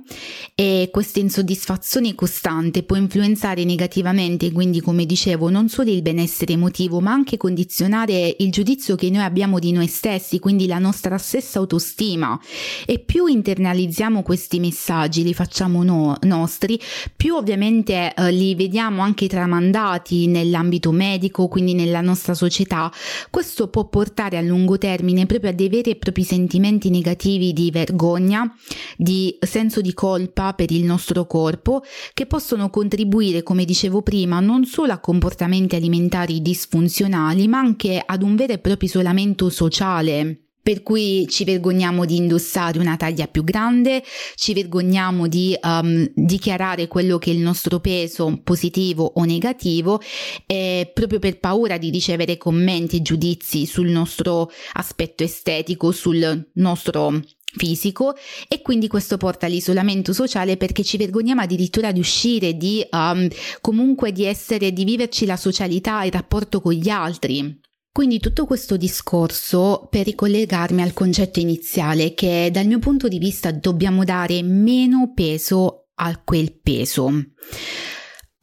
e 0.54 0.90
questa 0.92 1.18
insoddisfazione 1.18 2.14
costante 2.14 2.84
può 2.84 2.94
influenzare 2.94 3.64
negativamente, 3.64 4.52
quindi 4.52 4.80
come 4.80 5.04
dicevo, 5.04 5.50
non 5.50 5.68
solo 5.68 5.90
il 5.90 6.02
benessere 6.02 6.52
emotivo, 6.52 7.00
ma 7.00 7.10
anche 7.10 7.36
condizionare 7.36 8.36
il 8.38 8.52
giudizio 8.52 8.94
che 8.94 9.10
noi 9.10 9.24
abbiamo 9.24 9.58
di 9.58 9.72
noi 9.72 9.88
stessi, 9.88 10.38
quindi 10.38 10.68
la 10.68 10.78
nostra 10.78 11.18
stessa 11.18 11.58
autostima. 11.58 12.40
E 12.86 13.00
più 13.00 13.26
internalizziamo 13.26 14.22
questi 14.22 14.60
messaggi, 14.60 15.24
li 15.24 15.34
facciamo 15.34 15.82
no- 15.82 16.16
nostri, 16.22 16.80
più 17.16 17.38
ovviamente 17.40 18.14
eh, 18.14 18.30
li 18.30 18.54
vediamo 18.54 19.02
anche 19.02 19.26
tramandati 19.26 20.26
nell'ambito 20.26 20.92
medico, 20.92 21.48
quindi 21.48 21.74
nella 21.74 22.02
nostra 22.02 22.34
società, 22.34 22.92
questo 23.30 23.68
può 23.68 23.88
portare 23.88 24.36
a 24.36 24.42
lungo 24.42 24.78
termine 24.78 25.26
proprio 25.26 25.50
a 25.50 25.54
dei 25.54 25.68
veri 25.68 25.90
e 25.90 25.96
propri 25.96 26.22
sentimenti 26.22 26.90
negativi 26.90 27.52
di 27.52 27.70
vergogna, 27.70 28.54
di 28.96 29.36
senso 29.40 29.80
di 29.80 29.94
colpa 29.94 30.52
per 30.52 30.70
il 30.70 30.84
nostro 30.84 31.26
corpo, 31.26 31.82
che 32.14 32.26
possono 32.26 32.70
contribuire, 32.70 33.42
come 33.42 33.64
dicevo 33.64 34.02
prima, 34.02 34.38
non 34.40 34.64
solo 34.64 34.92
a 34.92 34.98
comportamenti 34.98 35.74
alimentari 35.74 36.42
disfunzionali, 36.42 37.48
ma 37.48 37.58
anche 37.58 38.02
ad 38.04 38.22
un 38.22 38.36
vero 38.36 38.52
e 38.52 38.58
proprio 38.58 38.88
isolamento 38.88 39.48
sociale 39.48 40.49
per 40.62 40.82
cui 40.82 41.26
ci 41.28 41.44
vergogniamo 41.44 42.04
di 42.04 42.16
indossare 42.16 42.78
una 42.78 42.96
taglia 42.96 43.26
più 43.26 43.44
grande, 43.44 44.02
ci 44.34 44.52
vergogniamo 44.52 45.26
di 45.26 45.56
um, 45.62 46.10
dichiarare 46.14 46.86
quello 46.88 47.18
che 47.18 47.30
è 47.30 47.34
il 47.34 47.40
nostro 47.40 47.80
peso 47.80 48.40
positivo 48.42 49.12
o 49.16 49.24
negativo, 49.24 50.00
eh, 50.46 50.90
proprio 50.92 51.18
per 51.18 51.38
paura 51.38 51.78
di 51.78 51.90
ricevere 51.90 52.36
commenti 52.36 52.96
e 52.96 53.02
giudizi 53.02 53.66
sul 53.66 53.88
nostro 53.88 54.50
aspetto 54.74 55.22
estetico, 55.22 55.92
sul 55.92 56.50
nostro 56.54 57.20
fisico 57.56 58.14
e 58.48 58.62
quindi 58.62 58.86
questo 58.86 59.16
porta 59.16 59.46
all'isolamento 59.46 60.12
sociale 60.12 60.56
perché 60.56 60.84
ci 60.84 60.96
vergogniamo 60.96 61.40
addirittura 61.40 61.92
di 61.92 62.00
uscire, 62.00 62.56
di 62.56 62.86
um, 62.90 63.28
comunque 63.60 64.12
di 64.12 64.24
essere, 64.24 64.72
di 64.72 64.84
viverci 64.84 65.26
la 65.26 65.36
socialità, 65.36 66.04
il 66.04 66.12
rapporto 66.12 66.60
con 66.60 66.72
gli 66.72 66.88
altri. 66.88 67.59
Quindi 67.92 68.20
tutto 68.20 68.46
questo 68.46 68.76
discorso 68.76 69.88
per 69.90 70.06
ricollegarmi 70.06 70.80
al 70.80 70.92
concetto 70.92 71.40
iniziale 71.40 72.14
che 72.14 72.48
dal 72.52 72.66
mio 72.66 72.78
punto 72.78 73.08
di 73.08 73.18
vista 73.18 73.50
dobbiamo 73.50 74.04
dare 74.04 74.42
meno 74.42 75.12
peso 75.12 75.88
a 75.94 76.20
quel 76.22 76.58
peso. 76.60 77.10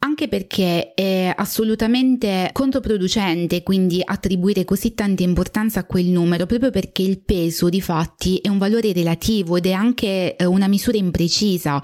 Anche 0.00 0.28
perché 0.28 0.94
è 0.94 1.32
assolutamente 1.36 2.50
controproducente 2.52 3.64
quindi 3.64 4.00
attribuire 4.04 4.64
così 4.64 4.94
tanta 4.94 5.24
importanza 5.24 5.80
a 5.80 5.84
quel 5.84 6.06
numero, 6.06 6.46
proprio 6.46 6.70
perché 6.70 7.02
il 7.02 7.20
peso 7.20 7.68
di 7.68 7.80
fatti 7.80 8.38
è 8.38 8.48
un 8.48 8.58
valore 8.58 8.92
relativo 8.92 9.56
ed 9.56 9.66
è 9.66 9.72
anche 9.72 10.36
eh, 10.36 10.44
una 10.44 10.68
misura 10.68 10.98
imprecisa. 10.98 11.82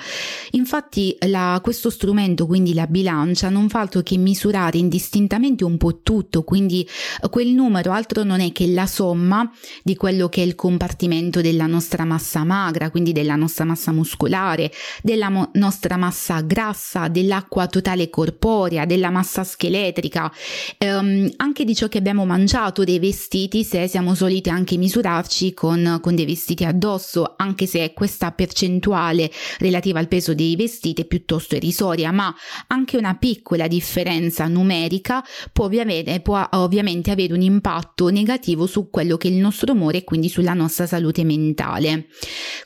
Infatti 0.53 1.17
la, 1.27 1.59
questo 1.61 1.91
strumento, 1.91 2.47
quindi 2.47 2.73
la 2.73 2.87
bilancia, 2.87 3.49
non 3.49 3.69
fa 3.69 3.81
altro 3.81 4.03
che 4.03 4.17
misurare 4.17 4.79
indistintamente 4.79 5.65
un 5.65 5.77
po' 5.77 6.01
tutto, 6.01 6.45
quindi 6.45 6.87
eh, 7.21 7.29
quel 7.29 7.49
numero 7.49 7.91
altro 7.91 8.23
non 8.23 8.41
è 8.41 8.53
che 8.53 8.69
la 8.69 8.87
somma 8.87 9.51
di 9.83 9.97
quello 9.97 10.29
che 10.29 10.43
è 10.43 10.45
il 10.45 10.55
compartimento 10.55 11.41
della 11.41 11.67
nostra 11.67 12.05
massa 12.05 12.45
magra, 12.45 12.91
quindi 12.91 13.11
della 13.11 13.35
nostra 13.35 13.65
massa 13.65 13.91
muscolare, 13.91 14.71
della 15.03 15.31
mo- 15.31 15.51
nostra 15.55 15.97
massa 15.97 16.41
grassa, 16.43 17.09
dell'acqua 17.09 17.67
totale 17.67 18.04
corporea, 18.11 18.85
della 18.85 19.11
massa 19.11 19.45
scheletrica, 19.45 20.33
ehm, 20.79 21.33
anche 21.37 21.65
di 21.65 21.75
ciò 21.75 21.89
che 21.89 21.99
abbiamo 21.99 22.25
mangiato, 22.25 22.85
dei 22.85 22.99
vestiti, 22.99 23.65
se 23.65 23.87
siamo 23.89 24.15
soliti 24.15 24.49
anche 24.49 24.77
misurarci 24.77 25.55
con, 25.55 25.99
con 26.01 26.15
dei 26.15 26.27
vestiti 26.27 26.65
addosso, 26.65 27.35
anche 27.37 27.67
se 27.67 27.93
questa 27.95 28.33
percentuale 28.33 29.31
relativa 29.59 29.99
al 29.99 30.09
peso 30.09 30.35
dei 30.35 30.57
vestiti 30.57 31.03
è 31.03 31.05
piuttosto 31.05 31.57
irrisoria, 31.57 32.13
ma 32.13 32.35
anche 32.69 32.97
una 32.97 33.15
piccola 33.15 33.67
differenza 33.67 34.47
numerica 34.47 35.25
può 35.53 35.65
ovviamente, 35.65 36.21
può 36.21 36.47
ovviamente 36.53 37.11
avere 37.11 37.33
un 37.33 37.43
impatto 37.43 38.09
negativo 38.09 38.67
su 38.67 38.91
quello 38.91 39.17
che 39.17 39.29
è 39.29 39.31
il 39.31 39.39
nostro 39.39 39.73
umore 39.73 39.99
e 39.99 40.05
quindi 40.05 40.29
sulla 40.29 40.55
nostra 40.55 40.87
salute 40.87 41.25
mentale. 41.25 42.07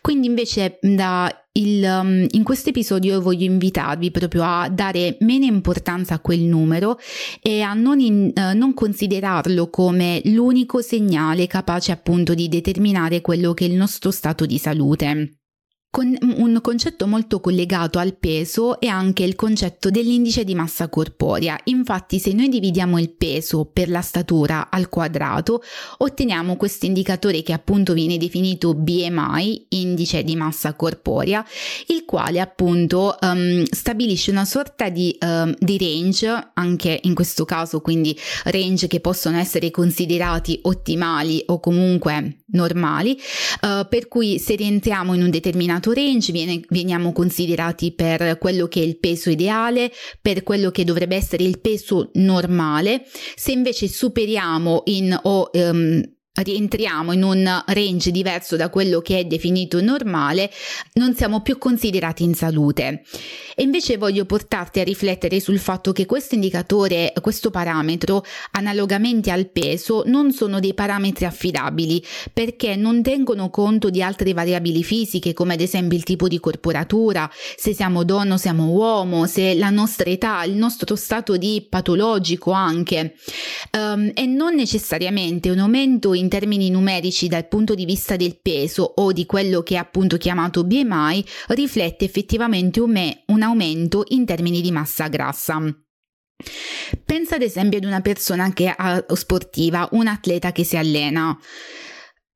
Quindi 0.00 0.26
invece 0.26 0.78
da 0.80 1.32
il, 1.58 1.84
um, 1.84 2.26
in 2.30 2.42
questo 2.42 2.70
episodio 2.70 3.20
voglio 3.20 3.44
invitarvi 3.44 4.10
proprio 4.10 4.44
a 4.44 4.68
dare 4.68 5.16
meno 5.20 5.44
importanza 5.44 6.14
a 6.14 6.20
quel 6.20 6.40
numero 6.40 6.98
e 7.42 7.60
a 7.60 7.74
non, 7.74 8.00
in, 8.00 8.32
uh, 8.34 8.56
non 8.56 8.74
considerarlo 8.74 9.68
come 9.68 10.20
l'unico 10.24 10.80
segnale 10.80 11.46
capace 11.46 11.92
appunto 11.92 12.34
di 12.34 12.48
determinare 12.48 13.20
quello 13.20 13.54
che 13.54 13.66
è 13.66 13.68
il 13.68 13.74
nostro 13.74 14.10
stato 14.10 14.46
di 14.46 14.58
salute. 14.58 15.37
Con 15.90 16.14
un 16.20 16.58
concetto 16.60 17.06
molto 17.06 17.40
collegato 17.40 17.98
al 17.98 18.14
peso 18.14 18.78
è 18.78 18.86
anche 18.88 19.24
il 19.24 19.34
concetto 19.34 19.88
dell'indice 19.88 20.44
di 20.44 20.54
massa 20.54 20.90
corporea. 20.90 21.58
Infatti, 21.64 22.18
se 22.18 22.34
noi 22.34 22.50
dividiamo 22.50 22.98
il 22.98 23.08
peso 23.08 23.64
per 23.64 23.88
la 23.88 24.02
statura 24.02 24.68
al 24.70 24.90
quadrato, 24.90 25.62
otteniamo 25.96 26.56
questo 26.56 26.84
indicatore 26.84 27.42
che 27.42 27.54
appunto 27.54 27.94
viene 27.94 28.18
definito 28.18 28.74
BMI, 28.74 29.66
indice 29.70 30.22
di 30.24 30.36
massa 30.36 30.74
corporea, 30.74 31.42
il 31.86 32.04
quale 32.04 32.40
appunto 32.40 33.16
um, 33.22 33.64
stabilisce 33.64 34.30
una 34.30 34.44
sorta 34.44 34.90
di, 34.90 35.16
um, 35.22 35.54
di 35.58 35.78
range, 35.78 36.50
anche 36.52 37.00
in 37.04 37.14
questo 37.14 37.46
caso 37.46 37.80
quindi 37.80 38.16
range 38.44 38.88
che 38.88 39.00
possono 39.00 39.38
essere 39.38 39.70
considerati 39.70 40.58
ottimali 40.64 41.42
o 41.46 41.60
comunque 41.60 42.42
normali, 42.50 43.18
uh, 43.62 43.86
per 43.88 44.08
cui 44.08 44.38
se 44.38 44.54
rientriamo 44.54 45.14
in 45.14 45.22
un 45.22 45.30
determinato 45.30 45.92
range 45.92 46.32
viene, 46.32 46.60
veniamo 46.68 47.12
considerati 47.12 47.92
per 47.92 48.38
quello 48.38 48.68
che 48.68 48.80
è 48.80 48.84
il 48.84 48.98
peso 48.98 49.30
ideale, 49.30 49.92
per 50.20 50.42
quello 50.42 50.70
che 50.70 50.84
dovrebbe 50.84 51.16
essere 51.16 51.44
il 51.44 51.60
peso 51.60 52.10
normale, 52.14 53.04
se 53.34 53.52
invece 53.52 53.88
superiamo 53.88 54.82
in 54.86 55.18
o 55.22 55.50
um, 55.52 56.02
rientriamo 56.40 57.12
in 57.12 57.22
un 57.22 57.64
range 57.66 58.10
diverso 58.10 58.56
da 58.56 58.70
quello 58.70 59.00
che 59.00 59.18
è 59.18 59.24
definito 59.24 59.80
normale, 59.80 60.50
non 60.94 61.14
siamo 61.14 61.40
più 61.40 61.58
considerati 61.58 62.22
in 62.22 62.34
salute. 62.34 63.02
E 63.54 63.62
invece 63.62 63.96
voglio 63.96 64.24
portarti 64.24 64.80
a 64.80 64.84
riflettere 64.84 65.40
sul 65.40 65.58
fatto 65.58 65.92
che 65.92 66.06
questo 66.06 66.34
indicatore, 66.34 67.12
questo 67.20 67.50
parametro, 67.50 68.24
analogamente 68.52 69.30
al 69.30 69.48
peso, 69.48 70.02
non 70.06 70.32
sono 70.32 70.60
dei 70.60 70.74
parametri 70.74 71.24
affidabili 71.24 72.04
perché 72.32 72.76
non 72.76 73.02
tengono 73.02 73.50
conto 73.50 73.90
di 73.90 74.02
altre 74.02 74.32
variabili 74.32 74.84
fisiche 74.84 75.32
come 75.32 75.54
ad 75.54 75.60
esempio 75.60 75.96
il 75.96 76.04
tipo 76.04 76.28
di 76.28 76.38
corporatura, 76.38 77.28
se 77.56 77.74
siamo 77.74 78.04
donna 78.04 78.34
o 78.34 78.36
siamo 78.36 78.70
uomo, 78.70 79.26
se 79.26 79.54
la 79.54 79.70
nostra 79.70 80.08
età, 80.08 80.44
il 80.44 80.54
nostro 80.54 80.94
stato 80.94 81.36
di 81.36 81.66
patologico 81.68 82.52
anche, 82.52 83.14
um, 83.76 84.10
e 84.14 84.26
non 84.26 84.54
necessariamente 84.54 85.50
un 85.50 85.58
aumento 85.58 86.14
in 86.14 86.27
termini 86.28 86.70
numerici 86.70 87.28
dal 87.28 87.48
punto 87.48 87.74
di 87.74 87.84
vista 87.84 88.16
del 88.16 88.38
peso 88.40 88.82
o 88.82 89.12
di 89.12 89.26
quello 89.26 89.62
che 89.62 89.74
è 89.74 89.78
appunto 89.78 90.16
chiamato 90.16 90.64
BMI 90.64 91.24
riflette 91.48 92.04
effettivamente 92.04 92.80
un, 92.80 92.90
me- 92.90 93.22
un 93.26 93.42
aumento 93.42 94.04
in 94.08 94.24
termini 94.24 94.60
di 94.60 94.70
massa 94.70 95.08
grassa. 95.08 95.60
Pensa 97.04 97.34
ad 97.34 97.42
esempio 97.42 97.78
ad 97.78 97.84
una 97.84 98.00
persona 98.00 98.52
che 98.52 98.72
è 98.72 99.04
sportiva, 99.14 99.88
un 99.92 100.06
atleta 100.06 100.52
che 100.52 100.64
si 100.64 100.76
allena. 100.76 101.36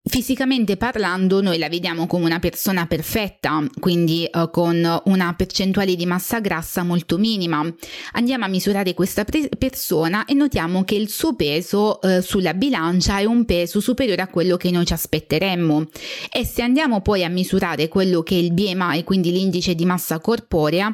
Fisicamente 0.04 0.76
parlando, 0.76 1.40
noi 1.40 1.58
la 1.58 1.68
vediamo 1.68 2.08
come 2.08 2.24
una 2.24 2.40
persona 2.40 2.86
perfetta, 2.88 3.64
quindi 3.78 4.28
uh, 4.32 4.50
con 4.50 5.00
una 5.04 5.34
percentuale 5.36 5.94
di 5.94 6.06
massa 6.06 6.40
grassa 6.40 6.82
molto 6.82 7.18
minima. 7.18 7.64
Andiamo 8.14 8.44
a 8.44 8.48
misurare 8.48 8.94
questa 8.94 9.22
pre- 9.22 9.48
persona 9.56 10.24
e 10.24 10.34
notiamo 10.34 10.82
che 10.82 10.96
il 10.96 11.08
suo 11.08 11.36
peso 11.36 12.00
uh, 12.02 12.20
sulla 12.20 12.52
bilancia 12.52 13.18
è 13.18 13.24
un 13.26 13.44
peso 13.44 13.78
superiore 13.78 14.22
a 14.22 14.26
quello 14.26 14.56
che 14.56 14.72
noi 14.72 14.86
ci 14.86 14.92
aspetteremmo. 14.92 15.86
E 16.32 16.44
se 16.44 16.62
andiamo 16.62 17.00
poi 17.00 17.22
a 17.22 17.28
misurare 17.28 17.86
quello 17.86 18.24
che 18.24 18.34
è 18.34 18.38
il 18.38 18.52
BMI, 18.52 19.04
quindi 19.04 19.30
l'indice 19.30 19.76
di 19.76 19.84
massa 19.84 20.18
corporea, 20.18 20.92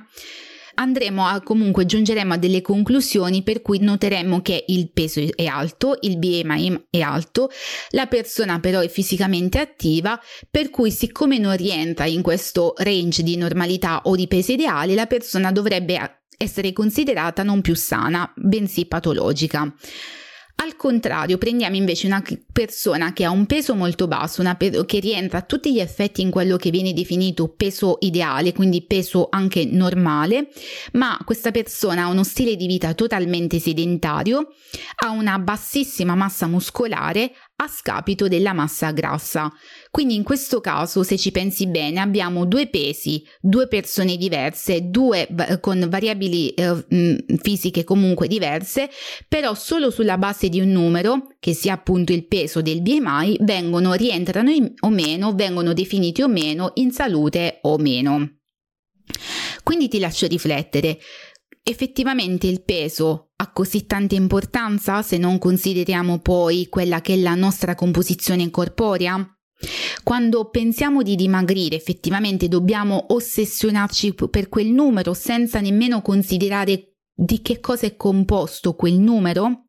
andremo 0.78 1.26
a 1.26 1.40
comunque 1.42 1.84
giungeremo 1.84 2.34
a 2.34 2.36
delle 2.38 2.62
conclusioni 2.62 3.42
per 3.42 3.62
cui 3.62 3.80
noteremo 3.80 4.40
che 4.40 4.64
il 4.68 4.90
peso 4.92 5.20
è 5.34 5.46
alto, 5.46 5.98
il 6.02 6.18
BMI 6.18 6.86
è 6.90 7.00
alto, 7.00 7.50
la 7.90 8.06
persona 8.06 8.60
però 8.60 8.80
è 8.80 8.88
fisicamente 8.88 9.58
attiva, 9.58 10.18
per 10.50 10.70
cui 10.70 10.90
siccome 10.90 11.38
non 11.38 11.56
rientra 11.56 12.06
in 12.06 12.22
questo 12.22 12.74
range 12.78 13.22
di 13.22 13.36
normalità 13.36 14.02
o 14.04 14.14
di 14.14 14.28
peso 14.28 14.52
ideale, 14.52 14.94
la 14.94 15.06
persona 15.06 15.52
dovrebbe 15.52 16.22
essere 16.36 16.72
considerata 16.72 17.42
non 17.42 17.60
più 17.60 17.74
sana, 17.74 18.32
bensì 18.36 18.86
patologica. 18.86 19.74
Al 20.60 20.74
contrario, 20.74 21.38
prendiamo 21.38 21.76
invece 21.76 22.08
una 22.08 22.22
persona 22.52 23.12
che 23.12 23.24
ha 23.24 23.30
un 23.30 23.46
peso 23.46 23.76
molto 23.76 24.08
basso, 24.08 24.42
pe- 24.56 24.84
che 24.86 24.98
rientra 24.98 25.38
a 25.38 25.42
tutti 25.42 25.72
gli 25.72 25.78
effetti 25.78 26.20
in 26.20 26.30
quello 26.30 26.56
che 26.56 26.70
viene 26.70 26.92
definito 26.92 27.46
peso 27.46 27.98
ideale, 28.00 28.52
quindi 28.52 28.82
peso 28.82 29.28
anche 29.30 29.64
normale, 29.64 30.48
ma 30.94 31.16
questa 31.24 31.52
persona 31.52 32.02
ha 32.02 32.08
uno 32.08 32.24
stile 32.24 32.56
di 32.56 32.66
vita 32.66 32.92
totalmente 32.94 33.60
sedentario, 33.60 34.54
ha 35.04 35.10
una 35.10 35.38
bassissima 35.38 36.16
massa 36.16 36.48
muscolare, 36.48 37.30
a 37.60 37.68
scapito 37.68 38.28
della 38.28 38.52
massa 38.52 38.92
grassa. 38.92 39.52
Quindi 39.90 40.14
in 40.14 40.22
questo 40.22 40.60
caso, 40.60 41.02
se 41.02 41.16
ci 41.16 41.32
pensi 41.32 41.66
bene, 41.66 42.00
abbiamo 42.00 42.44
due 42.44 42.68
pesi, 42.68 43.24
due 43.40 43.66
persone 43.66 44.16
diverse, 44.16 44.88
due 44.90 45.28
con 45.60 45.86
variabili 45.88 46.50
eh, 46.50 46.84
fisiche 47.42 47.82
comunque 47.82 48.28
diverse, 48.28 48.88
però 49.26 49.54
solo 49.54 49.90
sulla 49.90 50.18
base 50.18 50.48
di 50.48 50.60
un 50.60 50.70
numero, 50.70 51.34
che 51.40 51.52
sia 51.52 51.72
appunto 51.72 52.12
il 52.12 52.26
peso 52.26 52.62
del 52.62 52.80
BMI, 52.82 53.38
vengono, 53.40 53.94
rientrano 53.94 54.50
in, 54.50 54.72
o 54.80 54.90
meno, 54.90 55.34
vengono 55.34 55.72
definiti 55.72 56.22
o 56.22 56.28
meno 56.28 56.70
in 56.74 56.92
salute 56.92 57.58
o 57.62 57.76
meno. 57.78 58.38
Quindi 59.62 59.88
ti 59.88 59.98
lascio 59.98 60.26
riflettere. 60.26 60.98
Effettivamente 61.68 62.46
il 62.46 62.62
peso 62.62 63.32
ha 63.36 63.52
così 63.52 63.84
tanta 63.84 64.14
importanza 64.14 65.02
se 65.02 65.18
non 65.18 65.36
consideriamo 65.38 66.18
poi 66.18 66.68
quella 66.70 67.02
che 67.02 67.12
è 67.12 67.16
la 67.18 67.34
nostra 67.34 67.74
composizione 67.74 68.48
corporea? 68.48 69.22
Quando 70.02 70.48
pensiamo 70.48 71.02
di 71.02 71.14
dimagrire 71.14 71.76
effettivamente 71.76 72.48
dobbiamo 72.48 73.12
ossessionarci 73.12 74.14
per 74.30 74.48
quel 74.48 74.68
numero 74.68 75.12
senza 75.12 75.60
nemmeno 75.60 76.00
considerare 76.00 76.94
di 77.14 77.42
che 77.42 77.60
cosa 77.60 77.84
è 77.84 77.96
composto 77.96 78.74
quel 78.74 78.94
numero? 78.94 79.67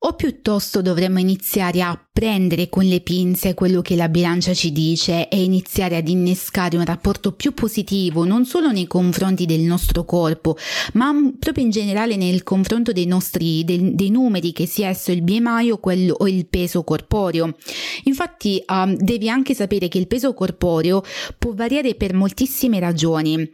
O 0.00 0.12
piuttosto 0.12 0.80
dovremmo 0.80 1.18
iniziare 1.18 1.82
a 1.82 2.00
prendere 2.12 2.68
con 2.68 2.84
le 2.84 3.00
pinze 3.00 3.54
quello 3.54 3.82
che 3.82 3.96
la 3.96 4.08
bilancia 4.08 4.54
ci 4.54 4.70
dice 4.70 5.28
e 5.28 5.42
iniziare 5.42 5.96
ad 5.96 6.06
innescare 6.06 6.76
un 6.76 6.84
rapporto 6.84 7.32
più 7.32 7.52
positivo 7.52 8.24
non 8.24 8.44
solo 8.44 8.70
nei 8.70 8.86
confronti 8.86 9.44
del 9.44 9.60
nostro 9.60 10.04
corpo, 10.04 10.56
ma 10.92 11.12
proprio 11.36 11.64
in 11.64 11.70
generale 11.70 12.14
nel 12.14 12.44
confronto 12.44 12.92
dei 12.92 13.06
nostri 13.06 13.64
dei, 13.64 13.96
dei 13.96 14.10
numeri, 14.10 14.52
che 14.52 14.66
sia 14.66 14.88
esso 14.88 15.10
il 15.10 15.22
BMI 15.22 15.72
o, 15.72 15.78
quello, 15.78 16.14
o 16.16 16.28
il 16.28 16.46
peso 16.46 16.84
corporeo. 16.84 17.56
Infatti 18.04 18.62
um, 18.68 18.94
devi 18.96 19.28
anche 19.28 19.52
sapere 19.52 19.88
che 19.88 19.98
il 19.98 20.06
peso 20.06 20.32
corporeo 20.32 21.02
può 21.38 21.54
variare 21.54 21.96
per 21.96 22.14
moltissime 22.14 22.78
ragioni, 22.78 23.34
uh, 23.36 23.46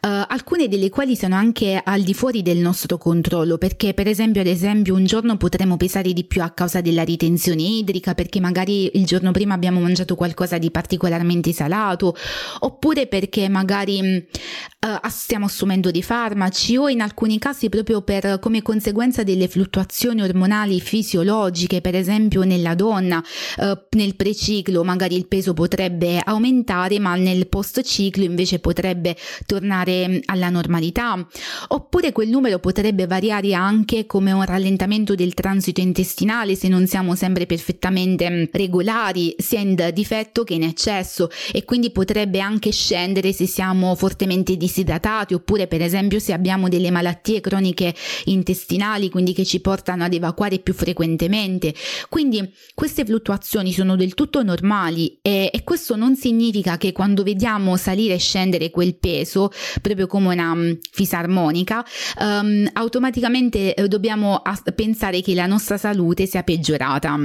alcune 0.00 0.68
delle 0.68 0.90
quali 0.90 1.16
sono 1.16 1.34
anche 1.34 1.80
al 1.82 2.02
di 2.02 2.14
fuori 2.14 2.42
del 2.42 2.58
nostro 2.58 2.98
controllo, 2.98 3.58
perché 3.58 3.94
per 3.94 4.06
esempio 4.06 4.40
ad 4.40 4.46
esempio 4.46 4.94
un 4.94 5.04
giorno 5.04 5.36
potremo 5.36 5.76
pesare 5.76 5.86
pesare 5.88 6.12
di 6.12 6.24
più 6.24 6.42
a 6.42 6.50
causa 6.50 6.82
della 6.82 7.02
ritenzione 7.02 7.62
idrica, 7.62 8.14
perché 8.14 8.40
magari 8.40 8.90
il 8.98 9.06
giorno 9.06 9.32
prima 9.32 9.54
abbiamo 9.54 9.80
mangiato 9.80 10.14
qualcosa 10.14 10.58
di 10.58 10.70
particolarmente 10.70 11.50
salato, 11.52 12.14
oppure 12.60 13.06
perché 13.06 13.48
magari 13.48 13.98
uh, 14.00 15.08
stiamo 15.08 15.46
assumendo 15.46 15.90
dei 15.90 16.02
farmaci 16.02 16.76
o 16.76 16.90
in 16.90 17.00
alcuni 17.00 17.38
casi 17.38 17.70
proprio 17.70 18.02
per 18.02 18.38
come 18.38 18.60
conseguenza 18.60 19.22
delle 19.22 19.48
fluttuazioni 19.48 20.20
ormonali 20.20 20.78
fisiologiche, 20.78 21.80
per 21.80 21.94
esempio 21.94 22.42
nella 22.42 22.74
donna 22.74 23.16
uh, 23.58 23.78
nel 23.96 24.14
preciclo 24.14 24.84
magari 24.84 25.16
il 25.16 25.26
peso 25.26 25.54
potrebbe 25.54 26.20
aumentare, 26.22 26.98
ma 26.98 27.14
nel 27.14 27.48
post 27.48 27.80
ciclo 27.80 28.24
invece 28.24 28.58
potrebbe 28.58 29.16
tornare 29.46 30.20
alla 30.26 30.50
normalità, 30.50 31.26
oppure 31.68 32.12
quel 32.12 32.28
numero 32.28 32.58
potrebbe 32.58 33.06
variare 33.06 33.54
anche 33.54 34.04
come 34.04 34.32
un 34.32 34.44
rallentamento 34.44 35.14
del 35.14 35.32
transito 35.32 35.76
intestinale 35.80 36.54
se 36.54 36.68
non 36.68 36.86
siamo 36.86 37.14
sempre 37.14 37.46
perfettamente 37.46 38.48
regolari, 38.52 39.34
sia 39.38 39.60
in 39.60 39.90
difetto 39.92 40.44
che 40.44 40.54
in 40.54 40.62
eccesso 40.62 41.30
e 41.52 41.64
quindi 41.64 41.90
potrebbe 41.90 42.40
anche 42.40 42.70
scendere 42.70 43.32
se 43.32 43.46
siamo 43.46 43.94
fortemente 43.94 44.56
disidratati 44.56 45.34
oppure 45.34 45.66
per 45.66 45.82
esempio 45.82 46.18
se 46.18 46.32
abbiamo 46.32 46.68
delle 46.68 46.90
malattie 46.90 47.40
croniche 47.40 47.94
intestinali, 48.24 49.10
quindi 49.10 49.32
che 49.32 49.44
ci 49.44 49.60
portano 49.60 50.04
ad 50.04 50.14
evacuare 50.14 50.58
più 50.58 50.74
frequentemente. 50.74 51.74
Quindi 52.08 52.52
queste 52.74 53.04
fluttuazioni 53.04 53.72
sono 53.72 53.96
del 53.96 54.14
tutto 54.14 54.42
normali 54.42 55.18
e, 55.22 55.50
e 55.52 55.64
questo 55.64 55.96
non 55.96 56.16
significa 56.16 56.76
che 56.76 56.92
quando 56.92 57.22
vediamo 57.22 57.76
salire 57.76 58.14
e 58.14 58.18
scendere 58.18 58.70
quel 58.70 58.96
peso, 58.96 59.50
proprio 59.82 60.06
come 60.06 60.32
una 60.34 60.52
um, 60.52 60.78
fisarmonica, 60.90 61.84
um, 62.20 62.68
automaticamente 62.72 63.74
eh, 63.74 63.88
dobbiamo 63.88 64.42
pensare 64.74 65.20
che 65.20 65.34
la 65.34 65.46
nostra 65.46 65.67
salute 65.76 66.26
sia 66.26 66.42
peggiorata. 66.42 67.16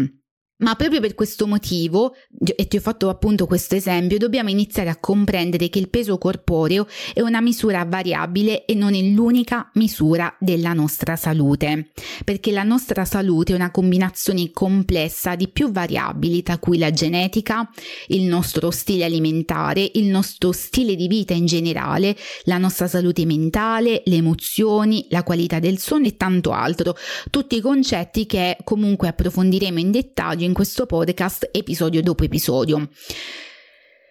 Ma 0.64 0.76
proprio 0.76 1.02
per 1.02 1.14
questo 1.14 1.46
motivo, 1.46 2.16
e 2.56 2.68
ti 2.68 2.78
ho 2.78 2.80
fatto 2.80 3.10
appunto 3.10 3.46
questo 3.48 3.76
esempio, 3.76 4.18
dobbiamo 4.18 4.50
iniziare 4.50 4.90
a 4.90 4.96
comprendere 4.96 5.68
che 5.68 5.78
il 5.78 5.90
peso 5.90 6.18
corporeo 6.18 6.88
è 7.14 7.20
una 7.20 7.42
misura 7.42 7.84
variabile 7.84 8.64
e 8.64 8.74
non 8.74 8.96
è 8.96 9.02
l'unica 9.02 9.70
misura 9.74 10.34
della 10.40 10.72
nostra 10.72 11.18
salute, 11.18 11.92
perché 12.24 12.52
la 12.52 12.64
nostra 12.64 13.04
salute 13.04 13.52
è 13.52 13.56
una 13.56 13.72
combinazione 13.72 14.52
complessa 14.52 15.36
di 15.36 15.50
più 15.50 15.70
variabili, 15.70 16.44
tra 16.44 16.58
cui 16.58 16.78
la 16.78 16.92
genetica, 16.92 17.70
il 18.08 18.24
nostro 18.24 18.72
stile 18.72 19.04
alimentare, 19.04 19.92
il 19.96 20.06
nostro 20.06 20.54
stile 20.54 20.96
di 20.96 21.08
vita 21.10 21.34
in 21.34 21.46
generale, 21.46 22.16
la 22.44 22.58
nostra 22.58 22.88
salute 22.88 23.26
mentale, 23.26 24.02
le 24.06 24.16
emozioni, 24.16 25.08
la 25.10 25.24
qualità 25.24 25.60
del 25.60 25.78
sonno 25.78 26.08
e 26.08 26.16
tanto 26.16 26.54
altro, 26.54 26.96
tutti 27.30 27.60
concetti 27.60 28.26
che 28.26 28.56
comunque 28.64 29.10
approfondiremo 29.10 29.78
in 29.78 29.92
dettaglio 29.92 30.46
in 30.46 30.52
in 30.54 30.60
questo 30.60 30.86
podcast 30.86 31.50
episodio 31.52 32.04
dopo 32.04 32.24
episodio. 32.24 32.88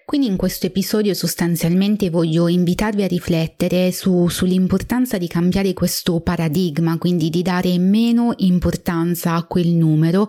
Quindi 0.04 0.26
in 0.26 0.36
questo 0.36 0.66
episodio 0.66 1.14
sostanzialmente 1.14 2.10
voglio 2.10 2.48
invitarvi 2.48 3.02
a 3.02 3.06
riflettere 3.06 3.92
su, 3.92 4.28
sull'importanza 4.28 5.16
di 5.16 5.28
cambiare 5.28 5.72
questo 5.72 6.20
paradigma, 6.20 6.98
quindi 6.98 7.30
di 7.30 7.40
dare 7.40 7.78
meno 7.78 8.34
importanza 8.38 9.34
a 9.34 9.44
quel 9.44 9.68
numero, 9.68 10.28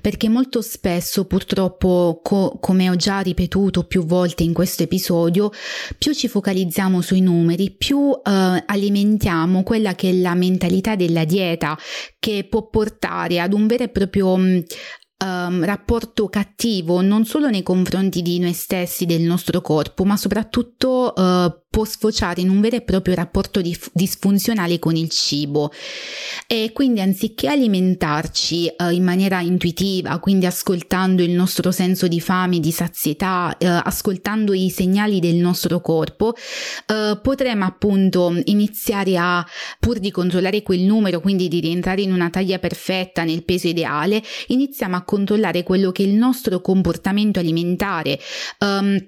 perché 0.00 0.28
molto 0.28 0.60
spesso 0.60 1.24
purtroppo, 1.24 2.20
co- 2.22 2.58
come 2.60 2.88
ho 2.90 2.94
già 2.94 3.20
ripetuto 3.20 3.84
più 3.84 4.04
volte 4.04 4.42
in 4.42 4.52
questo 4.52 4.82
episodio, 4.84 5.50
più 5.98 6.12
ci 6.12 6.28
focalizziamo 6.28 7.00
sui 7.00 7.20
numeri, 7.20 7.72
più 7.72 8.10
eh, 8.10 8.62
alimentiamo 8.64 9.62
quella 9.62 9.94
che 9.94 10.10
è 10.10 10.12
la 10.12 10.34
mentalità 10.34 10.94
della 10.94 11.24
dieta 11.24 11.76
che 12.20 12.46
può 12.48 12.68
portare 12.68 13.40
ad 13.40 13.54
un 13.54 13.66
vero 13.66 13.84
e 13.84 13.88
proprio 13.88 14.36
um, 15.24 15.64
rapporto 15.64 16.28
cattivo 16.28 17.00
non 17.00 17.24
solo 17.24 17.48
nei 17.48 17.62
confronti 17.62 18.22
di 18.22 18.38
noi 18.38 18.52
stessi, 18.52 19.06
del 19.06 19.22
nostro 19.22 19.60
corpo, 19.60 20.04
ma 20.04 20.16
soprattutto 20.16 21.12
uh, 21.14 21.65
può 21.76 21.84
sfociare 21.84 22.40
in 22.40 22.48
un 22.48 22.62
vero 22.62 22.76
e 22.76 22.80
proprio 22.80 23.14
rapporto 23.14 23.60
dif- 23.60 23.90
disfunzionale 23.92 24.78
con 24.78 24.96
il 24.96 25.10
cibo. 25.10 25.70
E 26.46 26.70
quindi 26.72 27.02
anziché 27.02 27.48
alimentarci 27.48 28.72
uh, 28.78 28.88
in 28.88 29.04
maniera 29.04 29.40
intuitiva, 29.40 30.18
quindi 30.18 30.46
ascoltando 30.46 31.22
il 31.22 31.32
nostro 31.32 31.70
senso 31.72 32.08
di 32.08 32.18
fame, 32.18 32.60
di 32.60 32.72
sazietà, 32.72 33.54
uh, 33.60 33.66
ascoltando 33.84 34.54
i 34.54 34.70
segnali 34.70 35.20
del 35.20 35.34
nostro 35.34 35.82
corpo, 35.82 36.28
uh, 36.28 37.20
potremo 37.20 37.66
appunto 37.66 38.40
iniziare 38.44 39.18
a, 39.18 39.46
pur 39.78 39.98
di 39.98 40.10
controllare 40.10 40.62
quel 40.62 40.80
numero, 40.80 41.20
quindi 41.20 41.46
di 41.48 41.60
rientrare 41.60 42.00
in 42.00 42.10
una 42.10 42.30
taglia 42.30 42.58
perfetta 42.58 43.22
nel 43.22 43.44
peso 43.44 43.68
ideale, 43.68 44.22
iniziamo 44.46 44.96
a 44.96 45.02
controllare 45.02 45.62
quello 45.62 45.92
che 45.92 46.04
è 46.04 46.06
il 46.06 46.14
nostro 46.14 46.62
comportamento 46.62 47.38
alimentare. 47.38 48.18
Um, 48.60 48.98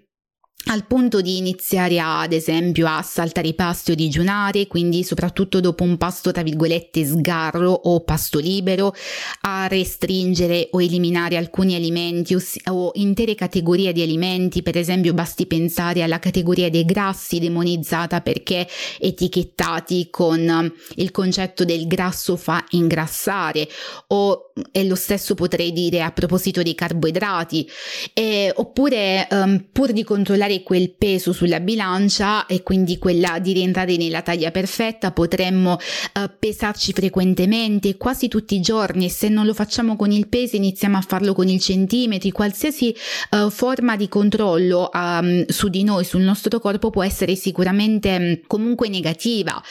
al 0.69 0.87
punto 0.87 1.21
di 1.21 1.39
iniziare 1.39 1.99
a, 1.99 2.21
ad 2.21 2.33
esempio 2.33 2.87
a 2.87 3.01
saltare 3.03 3.49
i 3.49 3.55
pasti 3.55 3.93
o 3.93 3.95
digiunare, 3.95 4.67
quindi 4.67 5.03
soprattutto 5.03 5.61
dopo 5.61 5.83
un 5.83 5.97
pasto 5.97 6.31
tra 6.31 6.43
virgolette 6.43 7.05
sgarro 7.05 7.71
o 7.71 8.01
pasto 8.01 8.39
libero, 8.39 8.95
a 9.43 9.67
restringere 9.67 10.69
o 10.73 10.83
eliminare 10.83 11.37
alcuni 11.37 11.75
alimenti 11.75 12.35
o, 12.35 12.41
o 12.67 12.91
intere 12.95 13.35
categorie 13.35 13.93
di 13.93 14.03
alimenti, 14.03 14.63
per 14.63 14.77
esempio 14.77 15.15
basti 15.15 15.47
pensare 15.47 16.03
alla 16.03 16.19
categoria 16.19 16.69
dei 16.69 16.85
grassi 16.85 17.39
demonizzata 17.39 18.21
perché 18.21 18.67
etichettati 18.99 20.09
con 20.11 20.73
il 20.97 21.11
concetto 21.11 21.65
del 21.65 21.87
grasso 21.87 22.37
fa 22.37 22.63
ingrassare. 22.71 23.67
O 24.09 24.53
e 24.73 24.85
lo 24.85 24.95
stesso 24.95 25.35
potrei 25.35 25.73
dire 25.73 26.03
a 26.03 26.11
proposito 26.11 26.63
dei 26.63 26.75
carboidrati, 26.75 27.69
e, 28.13 28.53
oppure 28.55 29.27
um, 29.31 29.67
pur 29.73 29.93
di 29.93 30.05
controllare 30.05 30.58
quel 30.63 30.95
peso 30.97 31.33
sulla 31.33 31.61
bilancia 31.61 32.47
e 32.47 32.63
quindi 32.63 32.99
quella 32.99 33.39
di 33.39 33.53
rientrare 33.53 33.97
nella 33.97 34.23
taglia 34.23 34.51
perfetta, 34.51 35.13
potremmo 35.13 35.73
uh, 35.73 36.31
pesarci 36.39 36.93
frequentemente, 36.93 37.97
quasi 37.97 38.29
tutti 38.29 38.55
i 38.55 38.61
giorni 38.61 39.07
e 39.07 39.11
se 39.11 39.29
non 39.29 39.47
lo 39.47 39.55
facciamo 39.55 39.97
con 39.97 40.11
il 40.11 40.29
peso 40.29 40.57
iniziamo 40.57 40.97
a 40.97 41.01
farlo 41.01 41.33
con 41.33 41.49
il 41.49 41.61
centimetri, 41.61 42.31
qualsiasi 42.31 42.95
uh, 43.31 43.51
forma 43.51 43.97
di 43.97 44.09
controllo 44.09 44.91
um, 44.93 45.45
su 45.47 45.69
di 45.69 45.85
noi, 45.85 46.05
sul 46.05 46.23
nostro 46.23 46.59
corpo 46.59 46.91
può 46.91 47.03
essere 47.03 47.35
sicuramente 47.35 48.17
um, 48.17 48.41
comunque 48.47 48.89
negativa. 48.89 49.63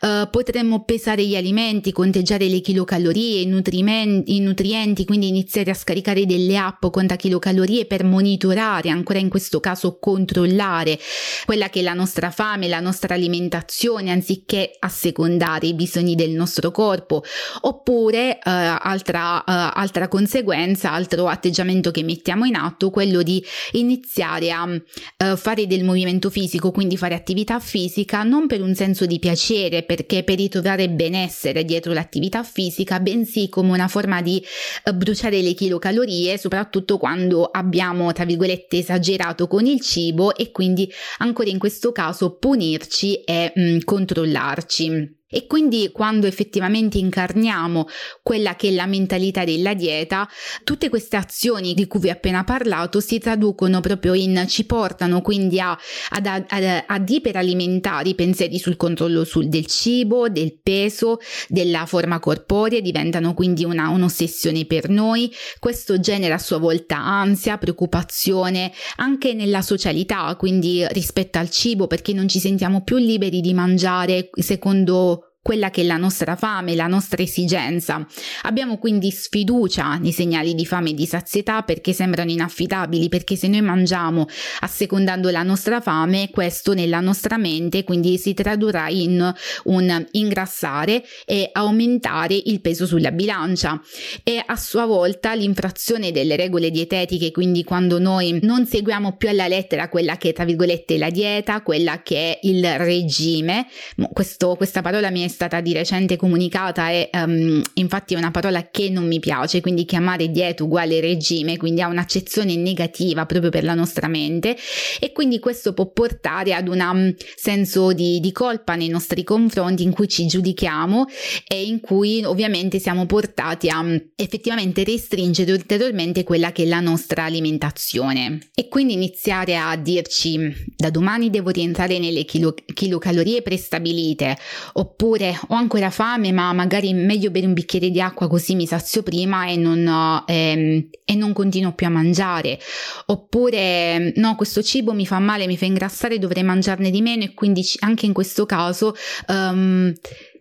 Uh, 0.00 0.28
potremmo 0.30 0.84
pesare 0.84 1.24
gli 1.24 1.36
alimenti, 1.36 1.92
conteggiare 1.92 2.48
le 2.48 2.60
chilocalorie, 2.60 3.40
i 3.40 3.46
nutrimenti, 3.46 4.36
i 4.36 4.40
nutrienti, 4.40 5.04
quindi 5.04 5.28
iniziare 5.28 5.70
a 5.70 5.74
scaricare 5.74 6.26
delle 6.26 6.56
app 6.56 6.86
con 6.86 7.06
chilocalorie 7.16 7.86
per 7.86 8.04
monitorare, 8.04 8.90
ancora 8.90 9.18
in 9.18 9.28
questo 9.28 9.60
caso 9.60 9.98
controllare 10.36 10.98
quella 11.46 11.70
che 11.70 11.80
è 11.80 11.82
la 11.82 11.94
nostra 11.94 12.30
fame, 12.30 12.68
la 12.68 12.80
nostra 12.80 13.14
alimentazione, 13.14 14.10
anziché 14.10 14.76
assecondare 14.78 15.68
i 15.68 15.74
bisogni 15.74 16.14
del 16.14 16.30
nostro 16.30 16.70
corpo. 16.70 17.22
Oppure, 17.62 18.38
eh, 18.38 18.40
altra, 18.44 19.40
eh, 19.40 19.70
altra 19.74 20.08
conseguenza, 20.08 20.92
altro 20.92 21.28
atteggiamento 21.28 21.90
che 21.90 22.02
mettiamo 22.02 22.44
in 22.44 22.56
atto, 22.56 22.90
quello 22.90 23.22
di 23.22 23.42
iniziare 23.72 24.50
a 24.50 24.68
eh, 25.16 25.36
fare 25.36 25.66
del 25.66 25.84
movimento 25.84 26.28
fisico, 26.28 26.70
quindi 26.70 26.96
fare 26.96 27.14
attività 27.14 27.58
fisica, 27.60 28.22
non 28.22 28.46
per 28.46 28.60
un 28.60 28.74
senso 28.74 29.06
di 29.06 29.18
piacere, 29.18 29.84
perché 29.84 30.22
per 30.22 30.36
ritrovare 30.36 30.90
benessere 30.90 31.64
dietro 31.64 31.92
l'attività 31.92 32.42
fisica, 32.42 33.00
bensì 33.00 33.48
come 33.48 33.72
una 33.72 33.88
forma 33.88 34.20
di 34.20 34.44
eh, 34.84 34.92
bruciare 34.92 35.40
le 35.40 35.54
chilocalorie, 35.54 36.36
soprattutto 36.36 36.98
quando 36.98 37.44
abbiamo, 37.44 38.12
tra 38.12 38.24
virgolette, 38.24 38.78
esagerato 38.78 39.46
con 39.46 39.64
il 39.66 39.80
cibo 39.80 40.15
e 40.34 40.50
quindi 40.50 40.90
ancora 41.18 41.48
in 41.48 41.58
questo 41.58 41.92
caso 41.92 42.36
punirci 42.36 43.22
e 43.24 43.52
mh, 43.54 43.78
controllarci. 43.84 45.14
E 45.28 45.48
quindi 45.48 45.90
quando 45.92 46.28
effettivamente 46.28 46.98
incarniamo 46.98 47.88
quella 48.22 48.54
che 48.54 48.68
è 48.68 48.70
la 48.70 48.86
mentalità 48.86 49.44
della 49.44 49.74
dieta, 49.74 50.28
tutte 50.62 50.88
queste 50.88 51.16
azioni 51.16 51.74
di 51.74 51.88
cui 51.88 51.98
vi 51.98 52.10
ho 52.10 52.12
appena 52.12 52.44
parlato 52.44 53.00
si 53.00 53.18
traducono 53.18 53.80
proprio 53.80 54.14
in, 54.14 54.44
ci 54.46 54.64
portano 54.66 55.22
quindi 55.22 55.58
a, 55.58 55.76
ad, 56.10 56.26
ad, 56.26 56.84
ad 56.86 57.08
iperalimentare 57.08 58.10
i 58.10 58.14
pensieri 58.14 58.56
sul 58.60 58.76
controllo 58.76 59.24
sul, 59.24 59.48
del 59.48 59.66
cibo, 59.66 60.28
del 60.28 60.60
peso, 60.62 61.18
della 61.48 61.86
forma 61.86 62.20
corporea, 62.20 62.80
diventano 62.80 63.34
quindi 63.34 63.64
una, 63.64 63.88
un'ossessione 63.88 64.64
per 64.64 64.88
noi. 64.88 65.32
Questo 65.58 65.98
genera 65.98 66.36
a 66.36 66.38
sua 66.38 66.58
volta 66.58 66.98
ansia, 66.98 67.58
preoccupazione 67.58 68.72
anche 68.96 69.34
nella 69.34 69.62
socialità, 69.62 70.32
quindi 70.36 70.86
rispetto 70.90 71.38
al 71.38 71.50
cibo, 71.50 71.88
perché 71.88 72.12
non 72.12 72.28
ci 72.28 72.38
sentiamo 72.38 72.84
più 72.84 72.96
liberi 72.96 73.40
di 73.40 73.52
mangiare 73.52 74.30
secondo 74.32 75.25
quella 75.46 75.70
che 75.70 75.82
è 75.82 75.84
la 75.84 75.96
nostra 75.96 76.34
fame, 76.34 76.74
la 76.74 76.88
nostra 76.88 77.22
esigenza. 77.22 78.04
Abbiamo 78.42 78.78
quindi 78.78 79.12
sfiducia 79.12 79.94
nei 79.94 80.10
segnali 80.10 80.56
di 80.56 80.66
fame 80.66 80.90
e 80.90 80.94
di 80.94 81.06
sazietà 81.06 81.62
perché 81.62 81.92
sembrano 81.92 82.32
inaffidabili, 82.32 83.08
perché 83.08 83.36
se 83.36 83.46
noi 83.46 83.60
mangiamo 83.60 84.26
assecondando 84.62 85.30
la 85.30 85.44
nostra 85.44 85.80
fame, 85.80 86.30
questo 86.32 86.74
nella 86.74 86.98
nostra 86.98 87.36
mente 87.36 87.84
quindi 87.84 88.18
si 88.18 88.34
tradurrà 88.34 88.88
in 88.88 89.32
un 89.66 90.06
ingrassare 90.10 91.04
e 91.24 91.48
aumentare 91.52 92.34
il 92.34 92.60
peso 92.60 92.84
sulla 92.84 93.12
bilancia 93.12 93.80
e 94.24 94.42
a 94.44 94.56
sua 94.56 94.84
volta 94.84 95.32
l'infrazione 95.34 96.10
delle 96.10 96.34
regole 96.34 96.72
dietetiche, 96.72 97.30
quindi 97.30 97.62
quando 97.62 98.00
noi 98.00 98.40
non 98.42 98.66
seguiamo 98.66 99.16
più 99.16 99.28
alla 99.28 99.46
lettera 99.46 99.88
quella 99.88 100.16
che 100.16 100.30
è 100.30 100.32
tra 100.32 100.44
virgolette 100.44 100.98
la 100.98 101.10
dieta, 101.10 101.62
quella 101.62 102.02
che 102.02 102.32
è 102.32 102.38
il 102.48 102.66
regime, 102.78 103.68
questo, 104.12 104.56
questa 104.56 104.82
parola 104.82 105.08
mi 105.10 105.22
è 105.22 105.34
stata 105.36 105.60
di 105.60 105.74
recente 105.74 106.16
comunicata 106.16 106.88
e 106.88 107.10
um, 107.12 107.60
infatti 107.74 108.14
una 108.14 108.30
parola 108.30 108.70
che 108.70 108.88
non 108.88 109.06
mi 109.06 109.20
piace, 109.20 109.60
quindi 109.60 109.84
chiamare 109.84 110.30
dieta 110.30 110.64
uguale 110.64 110.98
regime, 110.98 111.58
quindi 111.58 111.82
ha 111.82 111.88
un'accezione 111.88 112.56
negativa 112.56 113.26
proprio 113.26 113.50
per 113.50 113.62
la 113.62 113.74
nostra 113.74 114.08
mente 114.08 114.56
e 114.98 115.12
quindi 115.12 115.38
questo 115.38 115.74
può 115.74 115.90
portare 115.90 116.54
ad 116.54 116.68
un 116.68 116.80
um, 116.80 117.14
senso 117.34 117.92
di, 117.92 118.18
di 118.18 118.32
colpa 118.32 118.76
nei 118.76 118.88
nostri 118.88 119.24
confronti 119.24 119.82
in 119.82 119.92
cui 119.92 120.08
ci 120.08 120.24
giudichiamo 120.24 121.04
e 121.46 121.66
in 121.66 121.80
cui 121.80 122.24
ovviamente 122.24 122.78
siamo 122.78 123.04
portati 123.04 123.68
a 123.68 123.80
um, 123.80 124.02
effettivamente 124.16 124.84
restringere 124.84 125.52
ulteriormente 125.52 126.24
quella 126.24 126.50
che 126.50 126.62
è 126.62 126.66
la 126.66 126.80
nostra 126.80 127.24
alimentazione. 127.24 128.38
E 128.54 128.68
quindi 128.68 128.94
iniziare 128.94 129.56
a 129.58 129.76
dirci 129.76 130.72
da 130.74 130.88
domani 130.88 131.28
devo 131.28 131.50
rientrare 131.50 131.98
nelle 131.98 132.24
chilo, 132.24 132.54
chilocalorie 132.72 133.42
prestabilite 133.42 134.36
oppure 134.74 135.25
ho 135.48 135.54
ancora 135.54 135.90
fame 135.90 136.32
ma 136.32 136.52
magari 136.52 136.92
meglio 136.92 137.30
bere 137.30 137.46
un 137.46 137.52
bicchiere 137.52 137.90
di 137.90 138.00
acqua 138.00 138.28
così 138.28 138.54
mi 138.54 138.66
sazio 138.66 139.02
prima 139.02 139.46
e 139.46 139.56
non, 139.56 140.24
ehm, 140.26 140.88
e 141.04 141.14
non 141.14 141.32
continuo 141.32 141.72
più 141.72 141.86
a 141.86 141.90
mangiare. 141.90 142.58
Oppure 143.06 144.12
no 144.16 144.34
questo 144.36 144.62
cibo 144.62 144.92
mi 144.92 145.06
fa 145.06 145.18
male 145.18 145.46
mi 145.46 145.56
fa 145.56 145.64
ingrassare 145.64 146.18
dovrei 146.18 146.42
mangiarne 146.42 146.90
di 146.90 147.00
meno 147.00 147.24
e 147.24 147.34
quindi 147.34 147.62
anche 147.80 148.06
in 148.06 148.12
questo 148.12 148.46
caso 148.46 148.94
um, 149.28 149.92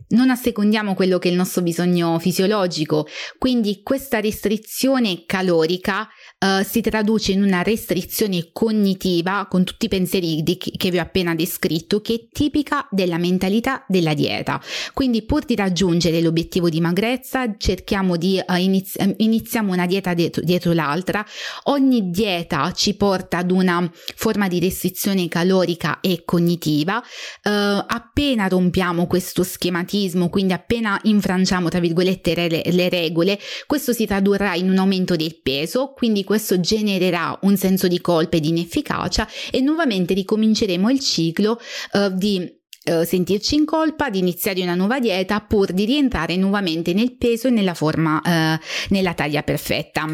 non 0.10 0.30
assecondiamo 0.30 0.94
quello 0.94 1.18
che 1.18 1.30
è 1.30 1.32
il 1.32 1.38
nostro 1.38 1.62
bisogno 1.62 2.20
fisiologico, 2.20 3.08
quindi 3.40 3.82
questa 3.82 4.20
restrizione 4.20 5.24
calorica 5.26 6.08
uh, 6.40 6.64
si 6.64 6.82
traduce 6.82 7.32
in 7.32 7.42
una 7.42 7.62
restrizione 7.62 8.50
cognitiva 8.52 9.48
con 9.50 9.64
tutti 9.64 9.86
i 9.86 9.90
pensieri 9.90 10.44
di, 10.44 10.58
che 10.58 10.90
vi 10.90 10.98
ho 10.98 11.02
appena 11.02 11.34
descritto, 11.36 12.02
che 12.02 12.14
è 12.14 12.28
tipica 12.32 12.88
della 12.92 13.18
mentalità 13.18 13.86
della 13.88 14.14
dieta. 14.14 14.62
Quindi 14.94 15.24
pur 15.24 15.46
di 15.46 15.56
raggiungere 15.56 16.22
l'obiettivo 16.22 16.70
di 16.70 16.82
magrezza, 16.82 17.56
cerchiamo 17.58 18.18
di 18.18 18.42
uh, 18.46 18.56
inizi- 18.56 19.16
iniziamo 19.18 19.72
una 19.72 19.86
dieta 19.86 20.14
dietro, 20.14 20.44
dietro 20.44 20.74
l'altra. 20.74 21.26
Ogni 21.64 22.10
dieta 22.10 22.72
ci 22.74 22.96
porta 22.96 23.38
ad 23.38 23.52
una 23.52 23.90
forma 23.94 24.48
di 24.48 24.60
restrizione 24.60 25.28
calorica 25.28 26.00
e 26.02 26.24
cognitiva. 26.26 26.98
Uh, 26.98 27.84
appena 27.88 28.48
rompiamo 28.48 29.08
questo 29.08 29.44
schematismo, 29.44 30.30
quindi 30.30 30.54
appena 30.54 31.00
infranciamo 31.04 31.70
tra 31.70 31.80
virgolette 31.80 32.34
le, 32.36 32.62
le 32.66 32.90
regole, 32.90 33.40
questo 33.66 33.94
si 33.94 34.06
tradurrà 34.06 34.56
in 34.56 34.70
un 34.70 34.78
aumento 34.78 35.16
del 35.16 35.40
peso, 35.42 35.94
quindi 35.96 36.24
questo 36.26 36.60
genererà 36.60 37.38
un 37.44 37.56
senso 37.56 37.88
di 37.88 38.02
colpa 38.02 38.36
e 38.36 38.42
di 38.42 38.50
inefficacia 38.50 39.26
e 39.50 39.62
nuovamente 39.62 40.14
ricominceremo 40.14 40.90
il 40.90 41.00
ciclo 41.00 41.58
uh, 41.94 42.10
di 42.14 42.64
Uh, 42.88 43.04
sentirci 43.04 43.56
in 43.56 43.66
colpa 43.66 44.12
di 44.12 44.20
iniziare 44.20 44.62
una 44.62 44.76
nuova 44.76 45.00
dieta 45.00 45.42
pur 45.42 45.72
di 45.72 45.86
rientrare 45.86 46.36
nuovamente 46.36 46.94
nel 46.94 47.18
peso 47.18 47.48
e 47.48 47.50
nella 47.50 47.74
forma, 47.74 48.22
uh, 48.24 48.64
nella 48.90 49.16
taglia 49.16 49.42
perfetta. 49.42 50.06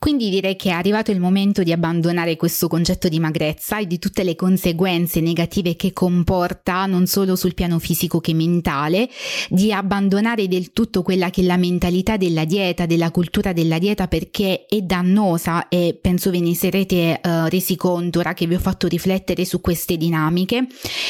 Quindi 0.00 0.30
direi 0.30 0.56
che 0.56 0.70
è 0.70 0.72
arrivato 0.72 1.10
il 1.10 1.20
momento 1.20 1.62
di 1.62 1.72
abbandonare 1.72 2.36
questo 2.36 2.68
concetto 2.68 3.06
di 3.10 3.20
magrezza 3.20 3.78
e 3.78 3.86
di 3.86 3.98
tutte 3.98 4.24
le 4.24 4.34
conseguenze 4.34 5.20
negative 5.20 5.76
che 5.76 5.92
comporta 5.92 6.86
non 6.86 7.06
solo 7.06 7.36
sul 7.36 7.52
piano 7.52 7.78
fisico 7.78 8.18
che 8.18 8.32
mentale, 8.32 9.10
di 9.50 9.74
abbandonare 9.74 10.48
del 10.48 10.72
tutto 10.72 11.02
quella 11.02 11.28
che 11.28 11.42
è 11.42 11.44
la 11.44 11.58
mentalità 11.58 12.16
della 12.16 12.46
dieta, 12.46 12.86
della 12.86 13.10
cultura 13.10 13.52
della 13.52 13.78
dieta 13.78 14.08
perché 14.08 14.64
è 14.64 14.80
dannosa 14.80 15.68
e 15.68 15.98
penso 16.00 16.30
ve 16.30 16.40
ne 16.40 16.54
sarete 16.54 17.20
uh, 17.22 17.48
resi 17.48 17.76
conto 17.76 18.20
ora 18.20 18.32
che 18.32 18.46
vi 18.46 18.54
ho 18.54 18.58
fatto 18.58 18.88
riflettere 18.88 19.44
su 19.44 19.60
queste 19.60 19.98
dinamiche. 19.98 20.66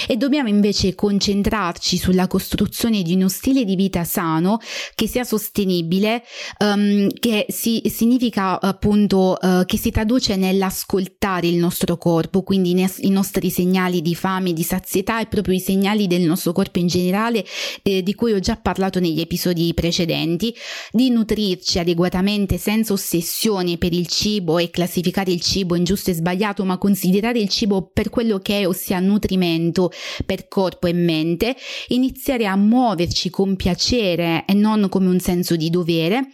E 0.09 0.17
dobbiamo 0.17 0.49
invece 0.49 0.97
concentrarci 0.97 1.97
sulla 1.97 2.27
costruzione 2.27 3.03
di 3.03 3.15
uno 3.15 3.29
stile 3.29 3.65
di 3.65 3.77
vita 3.77 4.03
sano 4.03 4.59
che 4.97 5.07
sia 5.07 5.23
sostenibile, 5.23 6.25
um, 6.59 7.07
che 7.21 7.47
si, 7.51 7.83
significa 7.87 8.59
uh, 8.61 8.79
appunto 8.81 9.39
eh, 9.39 9.65
che 9.67 9.77
si 9.77 9.91
traduce 9.91 10.37
nell'ascoltare 10.37 11.47
il 11.47 11.57
nostro 11.57 11.99
corpo, 11.99 12.43
quindi 12.43 12.73
ne- 12.73 12.91
i 13.01 13.11
nostri 13.11 13.51
segnali 13.51 14.01
di 14.01 14.15
fame, 14.15 14.55
di 14.55 14.63
sazietà 14.63 15.21
e 15.21 15.27
proprio 15.27 15.55
i 15.55 15.61
segnali 15.61 16.07
del 16.07 16.23
nostro 16.23 16.53
corpo 16.53 16.79
in 16.79 16.87
generale 16.87 17.45
eh, 17.83 18.03
di 18.03 18.15
cui 18.15 18.33
ho 18.33 18.39
già 18.41 18.57
parlato 18.57 18.99
negli 18.99 19.21
episodi 19.21 19.75
precedenti, 19.75 20.55
di 20.93 21.11
nutrirci 21.11 21.79
adeguatamente 21.79 22.57
senza 22.57 22.95
ossessione 22.95 23.77
per 23.77 23.93
il 23.93 24.07
cibo 24.07 24.57
e 24.57 24.71
classificare 24.71 25.31
il 25.31 25.43
cibo 25.43 25.75
in 25.75 25.85
giusto 25.85 26.09
e 26.09 26.15
sbagliato, 26.15 26.65
ma 26.65 26.79
considerare 26.79 27.39
il 27.39 27.51
cibo 27.51 27.91
per 27.93 28.09
quello 28.09 28.39
che 28.39 28.61
è, 28.61 28.67
ossia 28.67 28.99
nutrimento 28.99 29.93
per 30.25 30.49
corpo 30.49 30.87
e 30.87 30.95
mente, 30.95 31.55
iniziare 31.89 32.47
a 32.47 32.57
muoverci 32.57 33.29
con 33.29 33.57
piacere 33.57 34.45
e 34.47 34.55
non 34.55 34.89
come 34.89 35.09
un 35.09 35.21
senso 35.21 35.55
di 35.55 35.69
dovere 35.69 36.29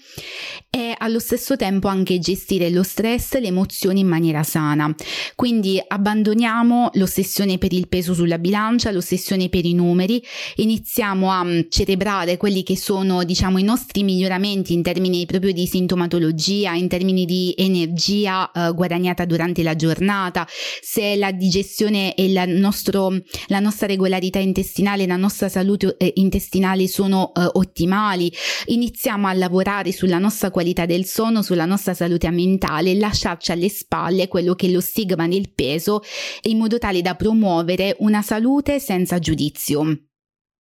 e 0.71 0.86
allo 0.99 1.19
stesso 1.19 1.57
tempo 1.57 1.89
anche 1.89 2.19
gestire 2.19 2.71
lo 2.71 2.83
stress 2.83 3.35
e 3.35 3.41
le 3.41 3.49
emozioni 3.49 4.01
in 4.01 4.07
maniera 4.07 4.43
sana. 4.43 4.95
Quindi 5.35 5.83
abbandoniamo 5.87 6.91
l'ossessione 6.95 7.59
per 7.59 7.73
il 7.73 7.89
peso 7.89 8.15
sulla 8.15 8.39
bilancia, 8.39 8.91
l'ossessione 8.91 9.49
per 9.49 9.65
i 9.65 9.75
numeri, 9.75 10.23
iniziamo 10.57 11.31
a 11.31 11.45
mm, 11.45 11.61
celebrare 11.69 12.37
quelli 12.37 12.63
che 12.63 12.77
sono 12.77 13.25
diciamo 13.25 13.59
i 13.59 13.63
nostri 13.63 14.03
miglioramenti 14.03 14.73
in 14.73 14.83
termini 14.83 15.27
proprio 15.27 15.53
di 15.53 15.67
sintomatologia, 15.67 16.75
in 16.75 16.89
termini 16.89 17.25
di 17.25 17.55
energia 17.57 18.51
eh, 18.53 18.73
guadagnata 18.73 19.25
durante 19.25 19.63
la 19.63 19.75
giornata, 19.75 20.47
se 20.83 21.17
la 21.17 21.33
digestione 21.33 22.15
e 22.15 22.33
la, 22.33 22.45
nostro, 22.45 23.13
la 23.47 23.61
nostra 23.61 23.87
regolarità 23.87 24.39
intestinale, 24.39 25.07
la 25.07 25.17
nostra 25.17 25.49
salute 25.49 25.97
eh, 25.97 26.13
intestinale 26.17 26.87
sono 26.87 27.33
eh, 27.35 27.49
ottimali, 27.53 28.31
iniziamo 28.67 29.27
a 29.27 29.33
lavorare 29.33 29.93
sulla 29.93 30.19
nostra 30.19 30.51
qualità 30.51 30.65
qualità 30.67 30.86
del 30.87 31.05
sonno, 31.05 31.43
sulla 31.43 31.65
nostra 31.65 31.95
salute 31.95 32.31
mentale, 32.31 32.95
lasciarci 32.95 33.53
alle 33.53 33.69
spalle 33.69 34.29
quello 34.29 34.55
che 34.55 34.69
è 34.69 34.71
lo 34.71 34.81
stigma 34.81 35.27
del 35.29 35.53
peso 35.53 36.03
in 36.43 36.59
modo 36.59 36.79
tale 36.79 37.03
da 37.03 37.15
promuovere 37.15 37.97
una 38.01 38.23
salute 38.23 38.79
senza 38.81 39.19
giudizio 39.19 40.01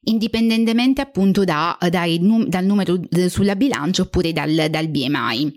indipendentemente 0.08 1.00
appunto 1.00 1.44
da, 1.44 1.76
dai, 1.90 2.20
dal 2.46 2.64
numero 2.64 3.00
sulla 3.28 3.56
bilancia 3.56 4.02
oppure 4.02 4.32
dal, 4.32 4.66
dal 4.70 4.88
BMI. 4.88 5.52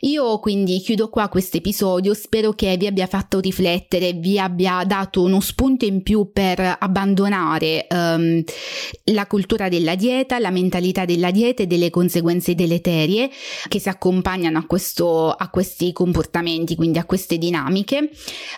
Io 0.00 0.38
quindi 0.40 0.78
chiudo 0.80 1.08
qua 1.08 1.28
questo 1.28 1.56
episodio, 1.56 2.14
spero 2.14 2.52
che 2.52 2.76
vi 2.76 2.86
abbia 2.86 3.06
fatto 3.06 3.40
riflettere, 3.40 4.12
vi 4.12 4.38
abbia 4.38 4.84
dato 4.86 5.22
uno 5.22 5.40
spunto 5.40 5.84
in 5.84 6.02
più 6.02 6.30
per 6.32 6.76
abbandonare 6.78 7.86
um, 7.90 8.42
la 9.04 9.26
cultura 9.26 9.68
della 9.68 9.94
dieta, 9.94 10.38
la 10.38 10.50
mentalità 10.50 11.04
della 11.04 11.30
dieta 11.30 11.62
e 11.62 11.66
delle 11.66 11.90
conseguenze 11.90 12.54
deleterie 12.54 13.30
che 13.68 13.78
si 13.78 13.88
accompagnano 13.88 14.58
a, 14.58 14.66
questo, 14.66 15.30
a 15.30 15.48
questi 15.48 15.92
comportamenti, 15.92 16.74
quindi 16.74 16.98
a 16.98 17.04
queste 17.04 17.38
dinamiche. 17.38 18.10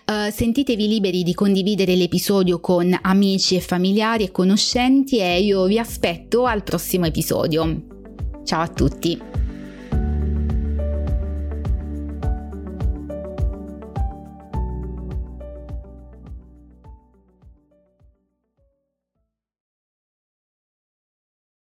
Uh, 0.06 0.30
sentitevi 0.32 0.88
liberi 0.88 1.22
di 1.22 1.34
condividere 1.34 1.94
l'episodio 1.94 2.60
con 2.60 2.96
amici 3.00 3.56
e 3.56 3.60
familiari 3.60 4.24
e 4.24 4.30
conoscenti 4.30 5.18
e 5.18 5.40
io 5.40 5.64
vi 5.64 5.78
aspetto 5.78 6.44
al 6.44 6.62
prossimo 6.62 7.06
episodio. 7.06 7.82
Ciao 8.44 8.62
a 8.62 8.68
tutti! 8.68 9.47